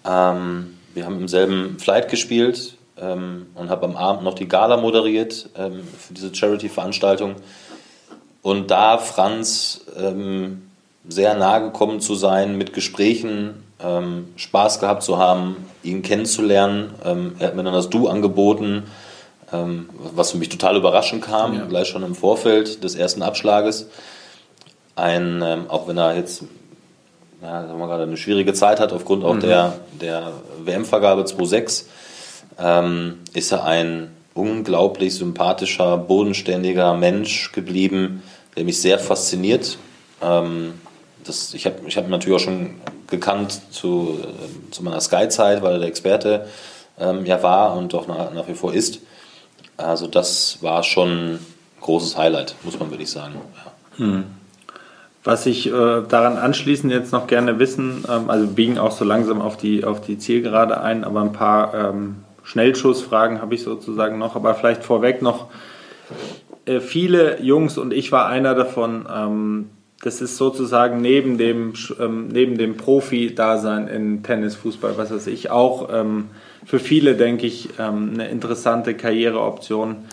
[0.07, 4.77] Ähm, wir haben im selben Flight gespielt ähm, und habe am Abend noch die Gala
[4.77, 7.37] moderiert ähm, für diese Charity-Veranstaltung.
[8.43, 10.63] Und da Franz ähm,
[11.09, 16.95] sehr nahe gekommen zu sein, mit Gesprächen, ähm, Spaß gehabt zu haben, ihn kennenzulernen.
[17.05, 18.85] Ähm, er hat mir dann das Du angeboten,
[19.53, 21.65] ähm, was für mich total überraschend kam, ja.
[21.65, 23.89] gleich schon im Vorfeld des ersten Abschlages.
[24.97, 26.45] Ein, auch wenn er jetzt
[27.43, 29.41] ja, sagen wir gerade eine schwierige Zeit hat aufgrund auch mhm.
[29.41, 30.33] der, der
[30.65, 31.85] WM-Vergabe 2.6,
[32.59, 38.23] ähm, ist er ein unglaublich sympathischer, bodenständiger Mensch geblieben,
[38.57, 39.79] der mich sehr fasziniert.
[40.23, 40.75] Ähm,
[41.25, 42.75] das, ich habe ich hab ihn natürlich auch schon
[43.07, 46.47] gekannt zu, äh, zu meiner Sky-Zeit, weil er der Experte
[46.99, 49.01] ähm, ja war und auch nach, nach wie vor ist.
[49.77, 51.47] Also das war schon ein
[51.81, 53.35] großes Highlight, muss man wirklich sagen.
[53.99, 54.05] Ja.
[54.05, 54.25] Hm.
[55.25, 59.41] Was ich äh, daran anschließend jetzt noch gerne wissen, ähm, also biegen auch so langsam
[59.41, 62.17] auf die, auf die Zielgerade ein, aber ein paar ähm,
[62.47, 65.49] Schnellschussfragen habe ich sozusagen noch, aber vielleicht vorweg noch,
[66.65, 69.71] äh, viele Jungs und ich war einer davon, ähm,
[70.03, 75.51] das ist sozusagen neben dem, ähm, neben dem Profi-Dasein in Tennis, Fußball, was weiß ich,
[75.51, 76.29] auch ähm,
[76.65, 80.07] für viele, denke ich, ähm, eine interessante Karriereoption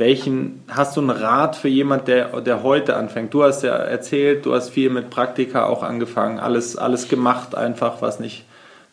[0.00, 3.34] welchen hast du einen Rat für jemand, der, der heute anfängt?
[3.34, 8.00] Du hast ja erzählt, du hast viel mit Praktika auch angefangen, alles, alles gemacht einfach,
[8.00, 8.44] was nicht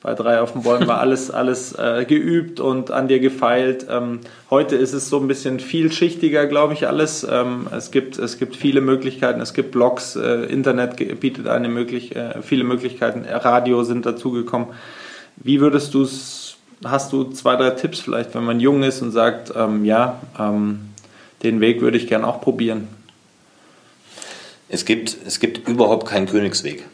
[0.01, 3.87] bei drei auf den Bäumen war, alles, alles äh, geübt und an dir gefeilt.
[3.89, 7.25] Ähm, heute ist es so ein bisschen vielschichtiger, glaube ich, alles.
[7.29, 12.15] Ähm, es, gibt, es gibt viele Möglichkeiten, es gibt Blogs, äh, Internet bietet eine möglich,
[12.15, 14.67] äh, viele Möglichkeiten, Radio sind dazugekommen.
[15.37, 19.11] Wie würdest du es, hast du zwei, drei Tipps vielleicht, wenn man jung ist und
[19.11, 20.79] sagt, ähm, ja, ähm,
[21.43, 22.87] den Weg würde ich gern auch probieren.
[24.69, 26.85] Es gibt, es gibt überhaupt keinen Königsweg.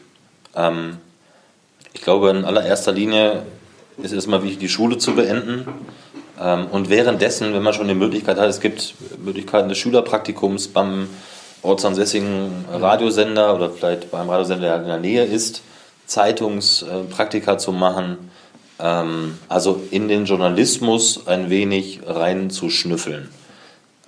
[1.94, 3.44] Ich glaube, in allererster Linie
[3.98, 5.66] ist es erstmal wichtig, die Schule zu beenden.
[6.40, 11.08] Ähm, und währenddessen, wenn man schon die Möglichkeit hat, es gibt Möglichkeiten des Schülerpraktikums beim
[11.62, 15.62] ortsansässigen Radiosender oder vielleicht beim Radiosender, der in der Nähe ist,
[16.06, 18.30] Zeitungspraktika zu machen.
[18.80, 23.30] Ähm, also in den Journalismus ein wenig reinzuschnüffeln.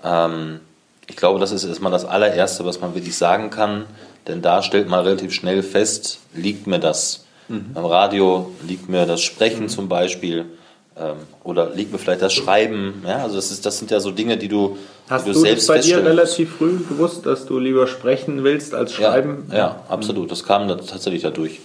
[0.02, 0.60] Ähm,
[1.06, 3.86] ich glaube, das ist erstmal das allererste, was man wirklich sagen kann,
[4.26, 7.25] denn da stellt man relativ schnell fest, liegt mir das.
[7.48, 7.72] Mhm.
[7.74, 9.68] Beim Radio liegt mir das Sprechen mhm.
[9.68, 10.46] zum Beispiel
[10.98, 13.02] ähm, oder liegt mir vielleicht das Schreiben.
[13.06, 14.78] Ja, also das, ist, das sind ja so Dinge, die du,
[15.08, 18.74] Hast die du, du selbst bei dir relativ früh gewusst, dass du lieber sprechen willst
[18.74, 19.48] als schreiben?
[19.50, 20.30] Ja, ja absolut.
[20.30, 21.60] Das kam tatsächlich dadurch.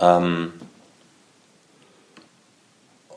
[0.00, 0.52] Ähm,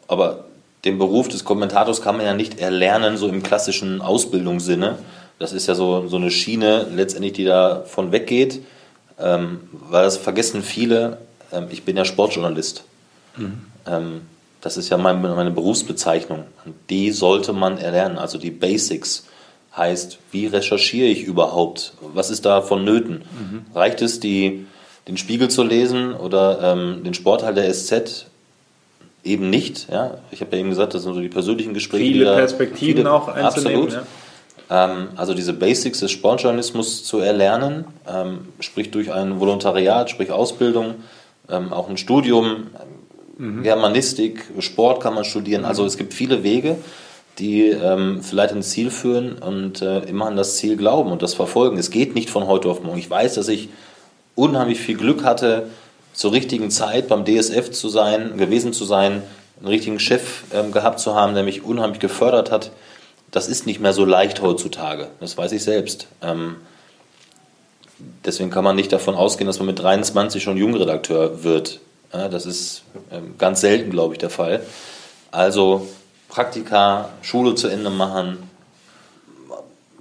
[0.07, 0.45] aber
[0.85, 4.97] den Beruf des Kommentators kann man ja nicht erlernen, so im klassischen Ausbildungssinne.
[5.37, 8.61] Das ist ja so, so eine Schiene letztendlich, die davon weggeht,
[9.19, 11.17] ähm, weil das vergessen viele.
[11.51, 12.83] Ähm, ich bin ja Sportjournalist.
[13.37, 13.61] Mhm.
[13.87, 14.21] Ähm,
[14.61, 16.45] das ist ja mein, meine Berufsbezeichnung.
[16.65, 18.17] Und die sollte man erlernen.
[18.17, 19.25] Also die Basics
[19.75, 21.93] heißt, wie recherchiere ich überhaupt?
[22.01, 23.23] Was ist da vonnöten?
[23.31, 23.65] Mhm.
[23.73, 24.65] Reicht es, die,
[25.07, 28.25] den Spiegel zu lesen oder ähm, den Sportteil der SZ
[29.23, 29.87] eben nicht.
[29.89, 30.17] Ja?
[30.31, 32.03] Ich habe ja eben gesagt, das sind so die persönlichen Gespräche.
[32.03, 33.85] Viele da, Perspektiven viele, auch einzunehmen.
[33.85, 33.93] Absolut.
[33.93, 34.03] Ja.
[34.91, 40.95] Ähm, also diese Basics des Sportjournalismus zu erlernen, ähm, sprich durch ein Volontariat, sprich Ausbildung,
[41.49, 42.67] ähm, auch ein Studium,
[43.37, 43.63] mhm.
[43.63, 45.65] Germanistik, Sport kann man studieren.
[45.65, 46.77] Also es gibt viele Wege,
[47.39, 51.33] die ähm, vielleicht ins Ziel führen und äh, immer an das Ziel glauben und das
[51.33, 51.77] verfolgen.
[51.77, 52.99] Es geht nicht von heute auf morgen.
[52.99, 53.69] Ich weiß, dass ich
[54.35, 55.67] unheimlich viel Glück hatte,
[56.13, 59.21] zur richtigen Zeit beim DSF zu sein, gewesen zu sein,
[59.59, 62.71] einen richtigen Chef ähm, gehabt zu haben, der mich unheimlich gefördert hat.
[63.31, 65.07] Das ist nicht mehr so leicht heutzutage.
[65.19, 66.07] Das weiß ich selbst.
[66.21, 66.57] Ähm,
[68.25, 71.79] deswegen kann man nicht davon ausgehen, dass man mit 23 schon Jungredakteur wird.
[72.13, 74.61] Ja, das ist ähm, ganz selten, glaube ich, der Fall.
[75.31, 75.87] Also
[76.27, 78.37] Praktika, Schule zu Ende machen,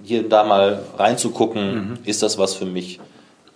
[0.03, 1.97] hier und da mal reinzugucken, mhm.
[2.05, 2.99] ist das was für mich?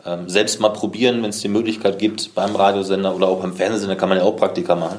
[0.06, 3.96] ähm, selbst mal probieren, wenn es die Möglichkeit gibt, beim Radiosender oder auch beim Fernsehsender
[3.96, 4.98] kann man ja auch Praktika machen.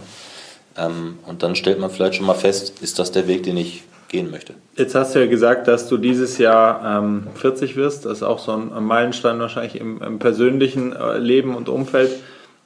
[0.76, 3.84] Ähm, und dann stellt man vielleicht schon mal fest, ist das der Weg, den ich
[4.14, 4.54] gehen möchte.
[4.76, 8.04] Jetzt hast du ja gesagt, dass du dieses Jahr ähm, 40 wirst.
[8.04, 12.10] Das ist auch so ein Meilenstein wahrscheinlich im, im persönlichen äh, Leben und Umfeld.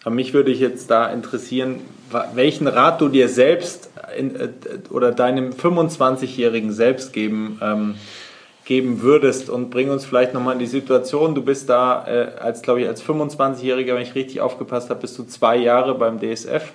[0.04, 1.80] Aber mich würde ich jetzt da interessieren,
[2.34, 4.48] welchen Rat du dir selbst in, äh,
[4.90, 7.94] oder deinem 25-Jährigen selbst geben, ähm,
[8.64, 11.34] geben würdest und bring uns vielleicht nochmal in die Situation.
[11.34, 15.18] Du bist da äh, als, glaube ich, als 25-Jähriger, wenn ich richtig aufgepasst habe, bist
[15.18, 16.74] du zwei Jahre beim DSF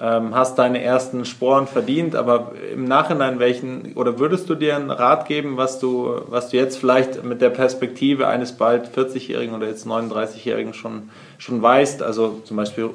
[0.00, 5.26] hast deine ersten Sporen verdient, aber im Nachhinein welchen oder würdest du dir einen Rat
[5.26, 9.86] geben, was du, was du jetzt vielleicht mit der Perspektive eines bald 40-Jährigen oder jetzt
[9.86, 12.02] 39-Jährigen schon, schon weißt?
[12.02, 12.90] Also zum Beispiel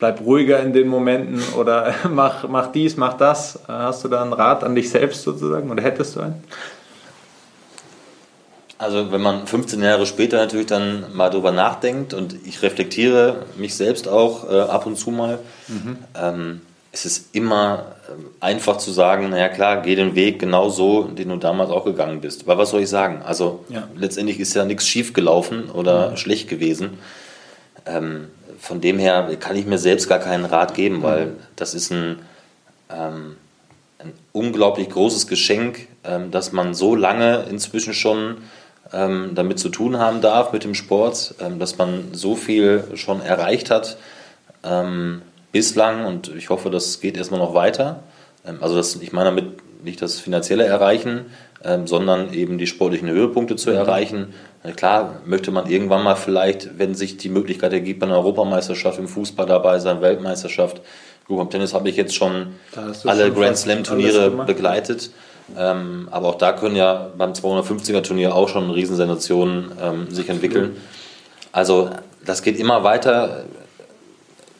[0.00, 3.60] bleib ruhiger in den Momenten oder mach, mach dies, mach das.
[3.68, 6.42] Hast du da einen Rat an dich selbst sozusagen oder hättest du einen?
[8.78, 13.74] Also wenn man 15 Jahre später natürlich dann mal drüber nachdenkt und ich reflektiere mich
[13.74, 15.98] selbst auch äh, ab und zu mal, mhm.
[16.14, 16.60] ähm,
[16.92, 21.28] es ist immer äh, einfach zu sagen, naja klar, geh den Weg genau so, den
[21.28, 22.46] du damals auch gegangen bist.
[22.46, 23.22] Weil was soll ich sagen?
[23.24, 23.88] Also ja.
[23.96, 26.16] letztendlich ist ja nichts schief gelaufen oder mhm.
[26.16, 26.98] schlecht gewesen.
[27.84, 28.28] Ähm,
[28.60, 31.36] von dem her kann ich mir selbst gar keinen Rat geben, weil mhm.
[31.56, 32.20] das ist ein,
[32.90, 33.36] ähm,
[33.98, 38.38] ein unglaublich großes Geschenk, ähm, dass man so lange inzwischen schon
[38.92, 43.20] ähm, damit zu tun haben darf mit dem Sport, ähm, dass man so viel schon
[43.20, 43.98] erreicht hat
[44.64, 45.22] ähm,
[45.52, 48.00] bislang und ich hoffe, das geht erstmal noch weiter.
[48.46, 51.26] Ähm, also das, ich meine damit nicht das finanzielle Erreichen,
[51.64, 53.76] ähm, sondern eben die sportlichen Höhepunkte zu mhm.
[53.76, 54.34] erreichen.
[54.76, 59.06] Klar möchte man irgendwann mal vielleicht, wenn sich die Möglichkeit ergibt, bei einer Europameisterschaft im
[59.06, 60.80] Fußball dabei sein, Weltmeisterschaft.
[61.26, 62.54] Gut, beim Tennis habe ich jetzt schon
[63.04, 65.10] alle schon Grand Slam Turniere begleitet.
[65.56, 70.76] Ähm, aber auch da können ja beim 250er Turnier auch schon Riesensensationen ähm, sich entwickeln.
[71.52, 71.90] Also
[72.24, 73.44] das geht immer weiter.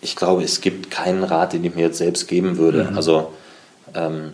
[0.01, 2.85] Ich glaube, es gibt keinen Rat, den ich mir jetzt selbst geben würde.
[2.85, 2.97] Mhm.
[2.97, 3.33] Also
[3.95, 4.33] ähm,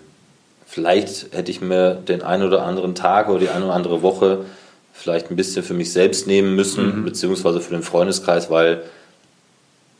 [0.66, 4.44] vielleicht hätte ich mir den einen oder anderen Tag oder die eine oder andere Woche
[4.92, 7.04] vielleicht ein bisschen für mich selbst nehmen müssen, mhm.
[7.04, 8.84] beziehungsweise für den Freundeskreis, weil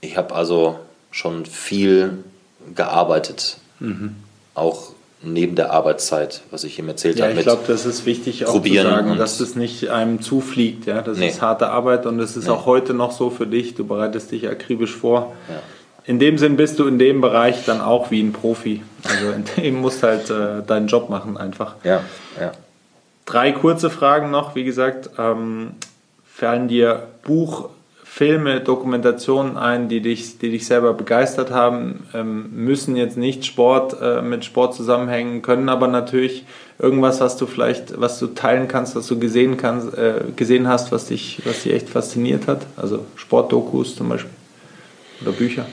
[0.00, 0.78] ich habe also
[1.10, 2.18] schon viel
[2.74, 3.58] gearbeitet.
[3.80, 4.16] Mhm.
[4.54, 4.92] Auch
[5.24, 7.34] neben der Arbeitszeit, was ich ihm erzählt ja, habe.
[7.34, 10.86] Ich glaube, das ist wichtig auch zu sagen, dass es nicht einem zufliegt.
[10.86, 11.02] Ja?
[11.02, 11.28] Das nee.
[11.28, 12.50] ist harte Arbeit und es ist nee.
[12.50, 13.74] auch heute noch so für dich.
[13.74, 15.34] Du bereitest dich akribisch vor.
[15.48, 15.62] Ja.
[16.06, 18.82] In dem Sinn bist du in dem Bereich dann auch wie ein Profi.
[19.04, 21.76] Also in dem musst halt äh, deinen Job machen einfach.
[21.82, 22.02] Ja,
[22.38, 22.52] ja.
[23.24, 24.54] Drei kurze Fragen noch.
[24.54, 25.72] Wie gesagt, ähm,
[26.24, 27.70] fallen dir Buch,
[28.16, 33.96] Filme, Dokumentationen ein, die dich, die dich selber begeistert haben, ähm, müssen jetzt nicht Sport
[34.00, 36.44] äh, mit Sport zusammenhängen, können aber natürlich
[36.78, 40.92] irgendwas, was du vielleicht, was du teilen kannst, was du gesehen kannst, äh, gesehen hast,
[40.92, 42.64] was dich, was dich echt fasziniert hat.
[42.76, 44.30] Also Sportdokus zum Beispiel
[45.20, 45.66] oder Bücher.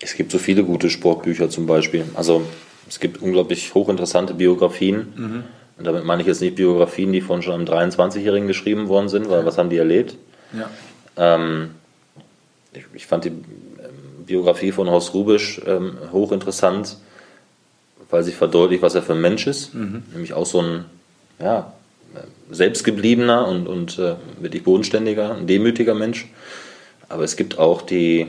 [0.00, 2.04] Es gibt so viele gute Sportbücher zum Beispiel.
[2.14, 2.44] Also
[2.88, 5.12] es gibt unglaublich hochinteressante Biografien.
[5.16, 9.08] Mhm und damit meine ich jetzt nicht Biografien, die von schon einem 23-Jährigen geschrieben worden
[9.08, 10.16] sind, weil was haben die erlebt?
[10.52, 10.68] Ja.
[11.16, 11.70] Ähm,
[12.72, 13.44] ich, ich, fand die ähm,
[14.26, 16.96] Biografie von Horst Rubisch ähm, hochinteressant,
[18.10, 19.74] weil sich verdeutlicht, was er für ein Mensch ist.
[19.74, 20.02] Mhm.
[20.12, 20.84] Nämlich auch so ein
[21.40, 21.72] ja,
[22.50, 26.28] selbstgebliebener und, und äh, wirklich bodenständiger, ein demütiger Mensch.
[27.08, 28.26] Aber es gibt auch die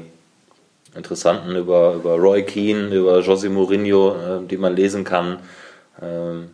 [0.95, 5.39] interessanten über, über Roy Keane, über José Mourinho, äh, die man lesen kann.
[6.01, 6.49] Ähm,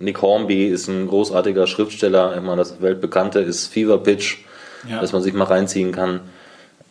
[0.00, 2.34] Nick Hornby ist ein großartiger Schriftsteller.
[2.34, 4.38] Ich meine, das weltbekannte ist Fever Pitch,
[4.88, 5.00] ja.
[5.00, 6.20] dass man sich mal reinziehen kann.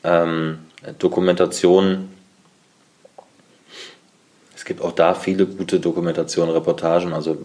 [0.03, 0.59] Ähm,
[0.99, 2.09] Dokumentation.
[4.55, 7.11] Es gibt auch da viele gute Dokumentationen, Reportagen.
[7.13, 7.39] Also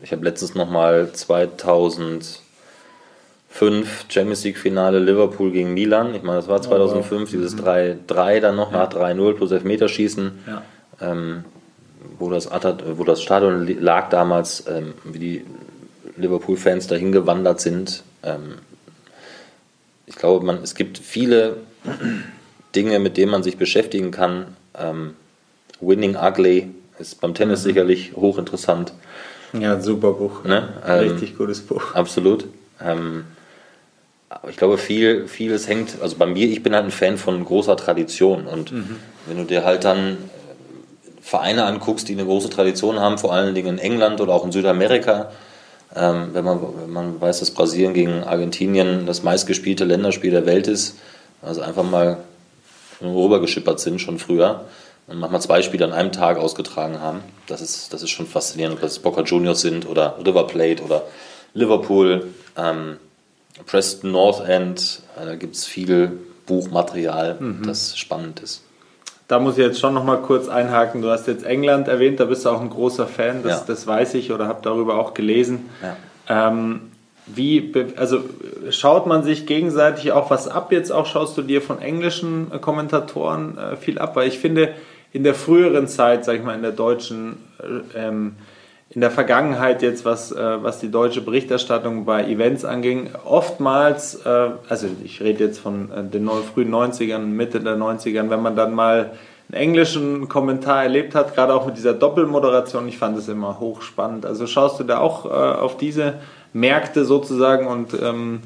[0.00, 2.40] ich habe letztens noch mal 2005
[4.08, 6.14] Champions League Finale Liverpool gegen Milan.
[6.14, 7.30] Ich meine, das war 2005, oh, wow.
[7.30, 8.40] dieses 3-3 mhm.
[8.40, 8.78] dann noch ja.
[8.78, 10.38] nach 3-0 plus Elfmeterschießen.
[10.46, 10.62] Ja.
[11.00, 11.44] Ähm,
[12.20, 15.44] wo das, wo das Stadion lag damals, ähm, wie die
[16.16, 18.04] Liverpool-Fans dahin gewandert sind.
[18.22, 18.58] Ähm,
[20.06, 21.56] ich glaube, man, es gibt viele
[22.74, 24.56] Dinge, mit denen man sich beschäftigen kann.
[24.78, 25.14] Ähm,
[25.80, 27.68] Winning Ugly ist beim Tennis mhm.
[27.68, 28.92] sicherlich hochinteressant.
[29.58, 30.44] Ja, super Buch.
[30.44, 30.68] Ne?
[30.86, 31.94] Ähm, Richtig gutes Buch.
[31.94, 32.46] Absolut.
[32.80, 33.24] Ähm,
[34.28, 37.44] aber ich glaube, viel, vieles hängt, also bei mir, ich bin halt ein Fan von
[37.44, 38.96] großer Tradition und mhm.
[39.26, 40.18] wenn du dir halt dann
[41.30, 44.50] Vereine anguckst, die eine große Tradition haben, vor allen Dingen in England oder auch in
[44.50, 45.30] Südamerika,
[45.94, 50.66] ähm, wenn, man, wenn man weiß, dass Brasilien gegen Argentinien das meistgespielte Länderspiel der Welt
[50.66, 50.96] ist,
[51.40, 52.16] also einfach mal
[53.00, 54.64] rübergeschippert sind schon früher
[55.06, 58.74] und manchmal zwei Spiele an einem Tag ausgetragen haben, das ist, das ist schon faszinierend,
[58.74, 61.04] ob das Boca Juniors sind oder River Plate oder
[61.54, 62.96] Liverpool, ähm,
[63.66, 67.62] Preston North End, äh, da gibt es viel Buchmaterial, mhm.
[67.64, 68.62] das spannend ist.
[69.30, 71.02] Da muss ich jetzt schon noch mal kurz einhaken.
[71.02, 73.64] Du hast jetzt England erwähnt, da bist du auch ein großer Fan, das, Ja.
[73.68, 75.70] das weiß ich oder habe darüber auch gelesen.
[75.80, 76.48] Ja.
[76.48, 76.80] Ähm,
[77.26, 78.24] wie, also
[78.70, 80.72] schaut man sich gegenseitig auch was ab?
[80.72, 84.70] Jetzt auch schaust du dir von englischen äh, Kommentatoren äh, viel ab, weil ich finde,
[85.12, 87.36] in der früheren Zeit, sag ich mal, in der deutschen,
[87.94, 88.34] äh, ähm,
[88.92, 94.50] in der Vergangenheit jetzt, was, äh, was die deutsche Berichterstattung bei Events anging, oftmals, äh,
[94.68, 98.74] also ich rede jetzt von äh, den frühen 90ern, Mitte der 90ern, wenn man dann
[98.74, 99.12] mal
[99.48, 104.26] einen englischen Kommentar erlebt hat, gerade auch mit dieser Doppelmoderation, ich fand es immer hochspannend.
[104.26, 106.14] Also schaust du da auch äh, auf diese
[106.52, 108.40] Märkte sozusagen und ähm,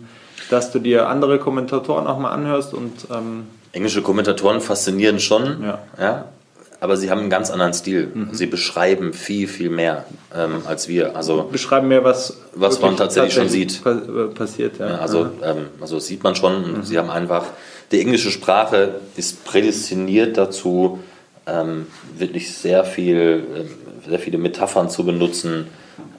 [0.51, 5.79] dass du dir andere Kommentatoren auch mal anhörst und ähm, Englische Kommentatoren faszinieren schon, Ja.
[5.99, 6.25] ja,
[6.85, 8.11] aber sie haben einen ganz anderen Stil.
[8.13, 8.29] Mhm.
[8.33, 10.05] Sie beschreiben viel, viel mehr
[10.37, 11.17] ähm, als wir.
[11.17, 13.87] Also, beschreiben mir, was, Was man wirklich tatsächlich schon tatsächlich sieht.
[13.87, 14.79] äh, passiert.
[14.79, 14.89] Ja.
[14.91, 16.63] ja, also, ähm, also das sieht man schon.
[16.63, 17.47] Und Sie haben einfach,
[17.91, 20.99] die englische Sprache ist prädestiniert dazu,
[21.47, 21.87] ähm,
[22.19, 23.69] wirklich sehr viel, ähm,
[24.07, 25.69] sehr viele Metaphern zu benutzen,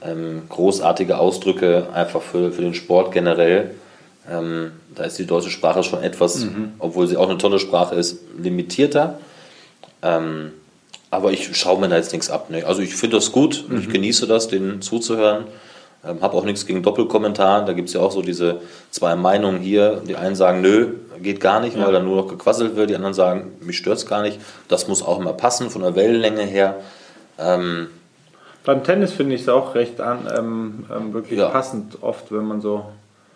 [0.02, 3.70] ähm, großartige Ausdrücke einfach für, für den Sport generell.
[4.28, 6.44] Ähm, da ist die deutsche Sprache schon etwas,
[6.80, 9.20] obwohl sie auch eine tolle Sprache ist, limitierter.
[10.02, 10.52] Ähm,
[11.10, 12.50] aber ich schaue mir da jetzt nichts ab.
[12.50, 12.64] Ne?
[12.66, 15.44] Also ich finde das gut und ich genieße das, denen zuzuhören.
[16.06, 17.64] Ähm, habe auch nichts gegen Doppelkommentar.
[17.64, 20.02] Da gibt es ja auch so diese zwei Meinungen hier.
[20.06, 20.88] Die einen sagen, nö,
[21.22, 22.90] geht gar nicht, weil da nur noch gequasselt wird.
[22.90, 24.38] Die anderen sagen, mich stört es gar nicht.
[24.68, 26.76] Das muss auch immer passen von der Wellenlänge her.
[27.38, 27.88] Ähm,
[28.64, 31.48] Beim Tennis finde ich es auch recht an, ähm, ähm, wirklich Ja.
[31.48, 32.84] passend oft, wenn man so.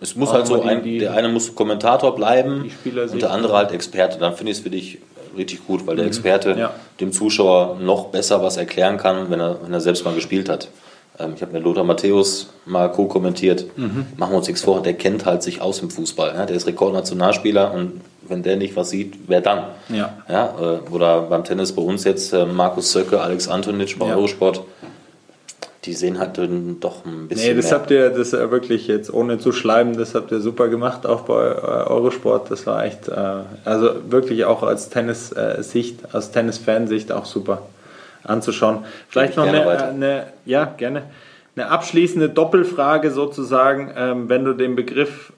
[0.01, 2.68] es muss halt so, ein, die- der eine muss Kommentator bleiben
[3.12, 4.18] und der andere halt Experte.
[4.18, 4.99] Dann finde ich es für dich
[5.40, 6.59] richtig gut, weil der Experte Mhm.
[6.61, 6.70] Ja.
[7.00, 10.68] dem Zuschauer noch besser was erklären kann, wenn er, wenn er selbst mal gespielt hat.
[11.18, 13.66] Ähm, ich habe mit Lothar Matthäus mal co-kommentiert.
[13.76, 14.07] Mhm.
[14.16, 16.35] Machen wir uns nichts vor, der kennt halt sich aus im Fußball.
[16.35, 16.46] Ja?
[16.46, 19.64] Der ist Rekordnationalspieler und wenn der nicht was sieht, wer dann?
[19.88, 20.12] Ja.
[20.29, 24.14] Ja, äh, oder beim Tennis bei uns jetzt äh, Markus Söcke, Alex Antonic bei Ja.
[24.16, 24.62] Eurosport.
[25.85, 27.79] Die sehen halt dann doch ein bisschen Nee, das mehr.
[27.79, 31.23] habt ihr, das äh, wirklich jetzt ohne zu schleimen, das habt ihr super gemacht, auch
[31.23, 32.51] bei äh, Eurosport.
[32.51, 33.14] Das war echt, äh,
[33.64, 37.62] also wirklich auch als Tennis-Sicht, aus Tennis-Fansicht auch super
[38.25, 38.85] anzuschauen.
[39.09, 41.05] Vielleicht noch eine, eine, ja, gerne.
[41.57, 45.33] Eine abschließende Doppelfrage sozusagen, ähm, wenn du den Begriff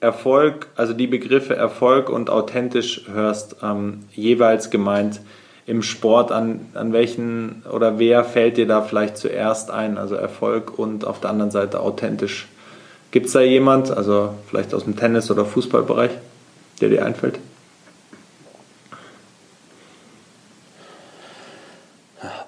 [0.00, 5.20] Erfolg, also die Begriffe Erfolg und authentisch hörst, ähm, jeweils gemeint
[5.66, 9.98] im Sport, an, an welchen oder wer fällt dir da vielleicht zuerst ein?
[9.98, 12.46] Also Erfolg und auf der anderen Seite authentisch.
[13.10, 16.10] Gibt es da jemand, also vielleicht aus dem Tennis- oder Fußballbereich,
[16.80, 17.38] der dir einfällt?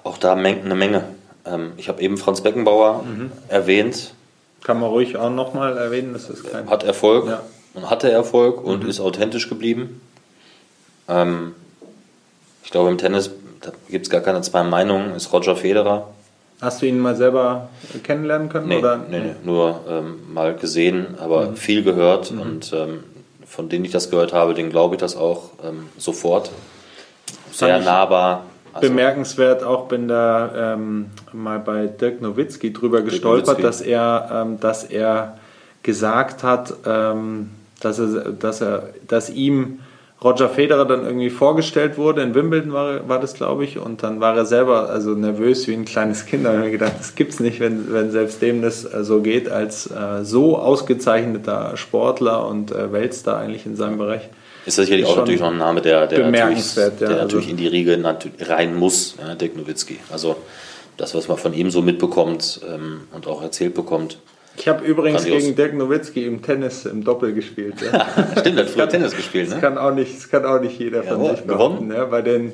[0.03, 1.03] Auch da eine Menge.
[1.45, 3.31] Ähm, ich habe eben Franz Beckenbauer Mhm.
[3.47, 4.13] erwähnt,
[4.63, 6.69] Kann man ruhig auch nochmal erwähnen, das ist kein.
[6.69, 7.41] hat Erfolg Ja.
[7.73, 8.89] und hatte Erfolg und Mhm.
[8.89, 10.01] ist authentisch geblieben.
[11.07, 11.55] Ähm,
[12.63, 13.31] ich glaube, im Tennis
[13.89, 16.07] gibt es gar keine zwei Meinungen, ist Roger Federer.
[16.61, 17.69] Hast du ihn mal selber
[18.03, 18.67] kennenlernen können?
[18.67, 18.97] Nee, oder?
[19.09, 21.55] nee, nee, nur ähm, mal gesehen, aber Mhm.
[21.55, 23.03] viel gehört und ähm,
[23.45, 26.51] von denen ich das gehört habe, den glaube ich das auch ähm, sofort.
[27.51, 28.43] Sehr nahbar.
[28.73, 33.61] Also, Bemerkenswert, auch bin da ähm, mal bei Dirk Nowitzki drüber gestolpert, Nowitzki.
[33.63, 35.37] dass er, ähm, dass er
[35.81, 37.49] gesagt hat, ähm,
[37.81, 39.79] dass, er, dass, er, dass ihm
[40.21, 42.21] Roger Federer dann irgendwie vorgestellt wurde.
[42.21, 45.73] In Wimbledon war, war das, glaube ich, und dann war er selber also nervös wie
[45.73, 46.45] ein kleines Kind.
[46.45, 49.21] Da habe ich mir gedacht, das gibt's nicht, wenn, wenn selbst dem das äh, so
[49.21, 54.23] geht, als äh, so ausgezeichneter Sportler und äh, Weltstar eigentlich in seinem Bereich.
[54.65, 57.57] Ist sicherlich auch natürlich noch ein Name, der, der, natürlich, ja, der also- natürlich in
[57.57, 57.97] die Riege
[58.41, 59.99] rein muss, ja, Dirk Nowitzki.
[60.11, 60.35] Also
[60.97, 64.19] das, was man von ihm so mitbekommt ähm, und auch erzählt bekommt.
[64.59, 65.43] Ich habe übrigens Grandios.
[65.43, 67.75] gegen Dirk Nowitzki im Tennis im Doppel gespielt.
[67.81, 68.07] Ja.
[68.39, 69.61] Stimmt, er hat früher Tennis gespielt, Das ne?
[69.61, 71.87] kann auch nicht, das kann auch nicht jeder von Jawohl, sich behaupten.
[71.87, 71.97] gewonnen?
[71.97, 72.51] Ja, bei den,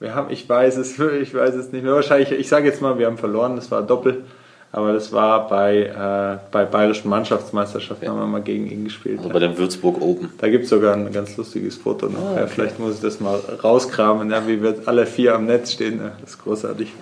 [0.00, 1.94] wir haben, ich weiß es, ich weiß es nicht mehr.
[1.94, 3.54] Wahrscheinlich, ich sage jetzt mal, wir haben verloren.
[3.54, 4.24] Das war Doppel,
[4.72, 9.18] aber das war bei äh, bei bayerischen Mannschaftsmeisterschaften haben wir mal gegen ihn gespielt.
[9.18, 9.32] Also ja.
[9.34, 10.30] bei dem Würzburg Open.
[10.38, 12.34] Da gibt es sogar ein ganz lustiges Foto noch.
[12.34, 15.70] Ah, ja, vielleicht muss ich das mal rauskramen, ja, wie wir alle vier am Netz
[15.70, 16.00] stehen.
[16.00, 16.92] Ja, das ist großartig.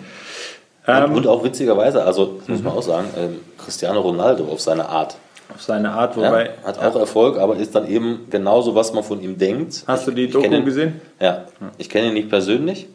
[0.86, 4.88] Ähm, und, und auch witzigerweise, also muss man auch sagen, ähm, Cristiano Ronaldo auf seine
[4.88, 5.16] Art.
[5.54, 6.50] auf seine Art, Ja, wobei.
[6.64, 9.84] hat auch Erfolg, aber ist dann eben genauso, was man von ihm denkt.
[9.86, 11.00] Hast du die Ich Doku ihn- gesehen?
[11.20, 11.44] Ja,
[11.78, 12.86] ich kenne ihn nicht persönlich,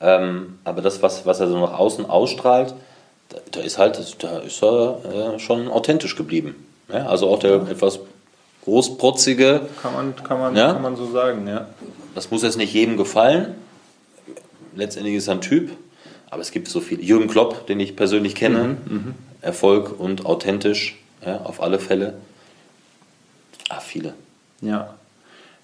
[0.00, 2.74] ähm, aber das, was, was er so nach außen ausstrahlt,
[3.28, 6.54] da, da ist halt, da ist er äh, schon authentisch geblieben.
[6.92, 8.00] Ja, also auch der etwas
[8.64, 10.72] großprotzige, Kann man, kann man, Ja?
[10.72, 11.66] kann man so sagen, ja.
[12.14, 13.54] das muss jetzt nicht jedem gefallen.
[14.74, 15.70] Letztendlich ist er ein Typ,
[16.30, 17.02] aber es gibt so viele.
[17.02, 18.76] Jürgen Klopp, den ich persönlich kenne,
[19.40, 22.14] Erfolg und authentisch, ja, auf alle Fälle.
[23.68, 24.14] Ah, viele.
[24.60, 24.94] Ja.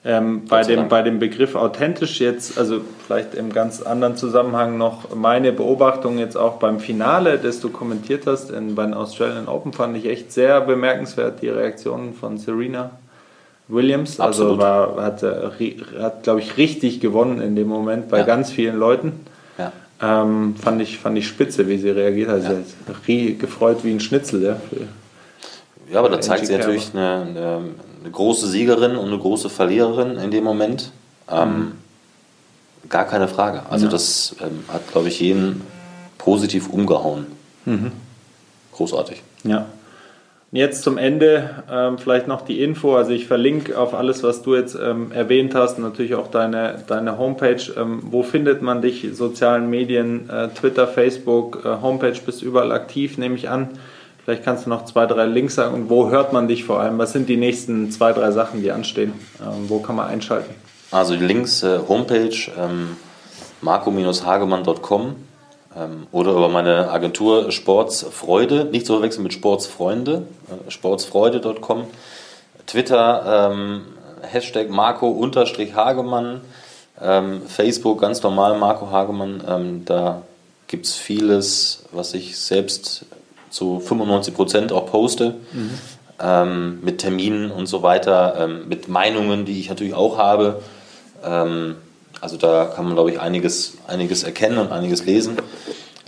[0.07, 5.15] Ähm, bei, dem, bei dem Begriff authentisch jetzt, also vielleicht im ganz anderen Zusammenhang noch
[5.15, 9.73] meine Beobachtung jetzt auch beim Finale, das du kommentiert hast in, bei den Australian Open,
[9.73, 12.91] fand ich echt sehr bemerkenswert, die Reaktionen von Serena
[13.69, 14.21] Williams.
[14.21, 18.25] Also war, hat, hat glaube ich, richtig gewonnen in dem Moment bei ja.
[18.27, 19.25] ganz vielen Leuten.
[20.05, 20.23] Ja.
[20.23, 22.43] Ähm, fand, ich, fand ich spitze, wie sie reagiert hat.
[22.43, 22.51] Ja.
[23.07, 24.43] Sie hat gefreut wie ein Schnitzel.
[24.43, 24.57] Ja,
[25.93, 27.63] ja aber da zeigt sie natürlich eine, eine
[28.05, 30.93] eine große Siegerin und eine große Verliererin in dem Moment.
[31.31, 31.73] Ähm, mhm.
[32.91, 33.63] Gar keine Frage.
[33.71, 33.91] Also ja.
[33.91, 35.63] das ähm, hat, glaube ich, jeden
[36.19, 37.27] positiv umgehauen.
[37.65, 37.93] Mhm.
[38.73, 39.23] Großartig.
[39.45, 39.67] Ja.
[40.55, 42.95] Jetzt zum Ende ähm, vielleicht noch die Info.
[42.95, 47.19] Also ich verlinke auf alles, was du jetzt ähm, erwähnt hast, natürlich auch deine, deine
[47.19, 47.61] Homepage.
[47.77, 49.05] Ähm, wo findet man dich?
[49.15, 53.71] Sozialen Medien, äh, Twitter, Facebook, äh, Homepage bist überall aktiv, nehme ich an.
[54.23, 56.99] Vielleicht kannst du noch zwei, drei Links sagen und wo hört man dich vor allem?
[56.99, 59.13] Was sind die nächsten zwei, drei Sachen, die anstehen?
[59.41, 60.55] Ähm, wo kann man einschalten?
[60.93, 62.97] Also die Links, äh, Homepage ähm,
[63.61, 65.17] marco-hagemann.com
[66.13, 71.85] oder über meine Agentur Sportsfreude, nicht zu verwechseln mit Sportsfreunde, äh, sportsfreude.com.
[72.67, 73.83] Twitter, ähm,
[74.23, 76.41] Hashtag Marco-Hagemann,
[77.03, 79.43] ähm, Facebook ganz normal Marco Hagemann.
[79.47, 80.23] Ähm, da
[80.69, 83.07] gibt es vieles, was ich selbst
[83.51, 85.37] zu 95 Prozent auch poste.
[85.53, 85.71] Mhm.
[86.21, 90.63] Ähm, mit Terminen und so weiter, ähm, mit Meinungen, die ich natürlich auch habe.
[91.25, 91.75] Ähm,
[92.21, 95.37] also da kann man, glaube ich, einiges, einiges erkennen und einiges lesen.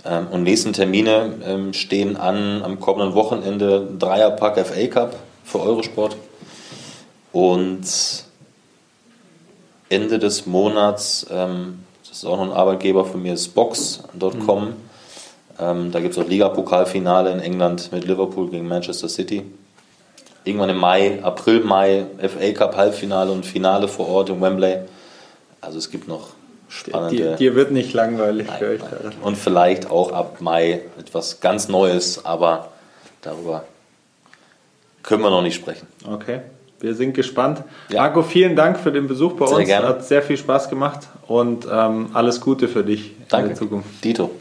[0.05, 6.17] Ähm, und nächsten Termine ähm, stehen an am kommenden Wochenende Dreierpack FA Cup für Eurosport.
[7.31, 7.85] Und
[9.89, 14.65] Ende des Monats, ähm, das ist auch noch ein Arbeitgeber von mir, ist Box.com.
[14.65, 14.87] Mhm
[15.59, 19.43] ähm, da gibt es auch Ligapokalfinale in England mit Liverpool gegen Manchester City.
[20.43, 24.81] Irgendwann im Mai, April, Mai, FA Cup Halbfinale und Finale vor Ort in Wembley.
[25.61, 26.29] Also es gibt noch
[26.69, 27.15] spannende.
[27.15, 28.81] Dir, dir wird nicht langweilig, nein, ich.
[28.81, 29.13] Nein.
[29.21, 32.71] Und vielleicht auch ab Mai etwas ganz Neues, aber
[33.21, 33.63] darüber
[35.03, 35.87] können wir noch nicht sprechen.
[36.05, 36.41] Okay.
[36.79, 37.63] Wir sind gespannt.
[37.89, 38.01] Ja.
[38.01, 39.65] Marco, vielen Dank für den Besuch bei sehr uns.
[39.65, 39.87] Gerne.
[39.87, 43.47] Hat sehr viel Spaß gemacht und ähm, alles Gute für dich Danke.
[43.47, 44.03] in der Zukunft.
[44.03, 44.31] Dito.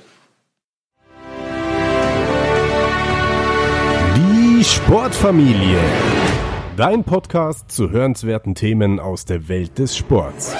[4.66, 5.78] Sportfamilie.
[6.76, 10.54] Dein Podcast zu hörenswerten Themen aus der Welt des Sports.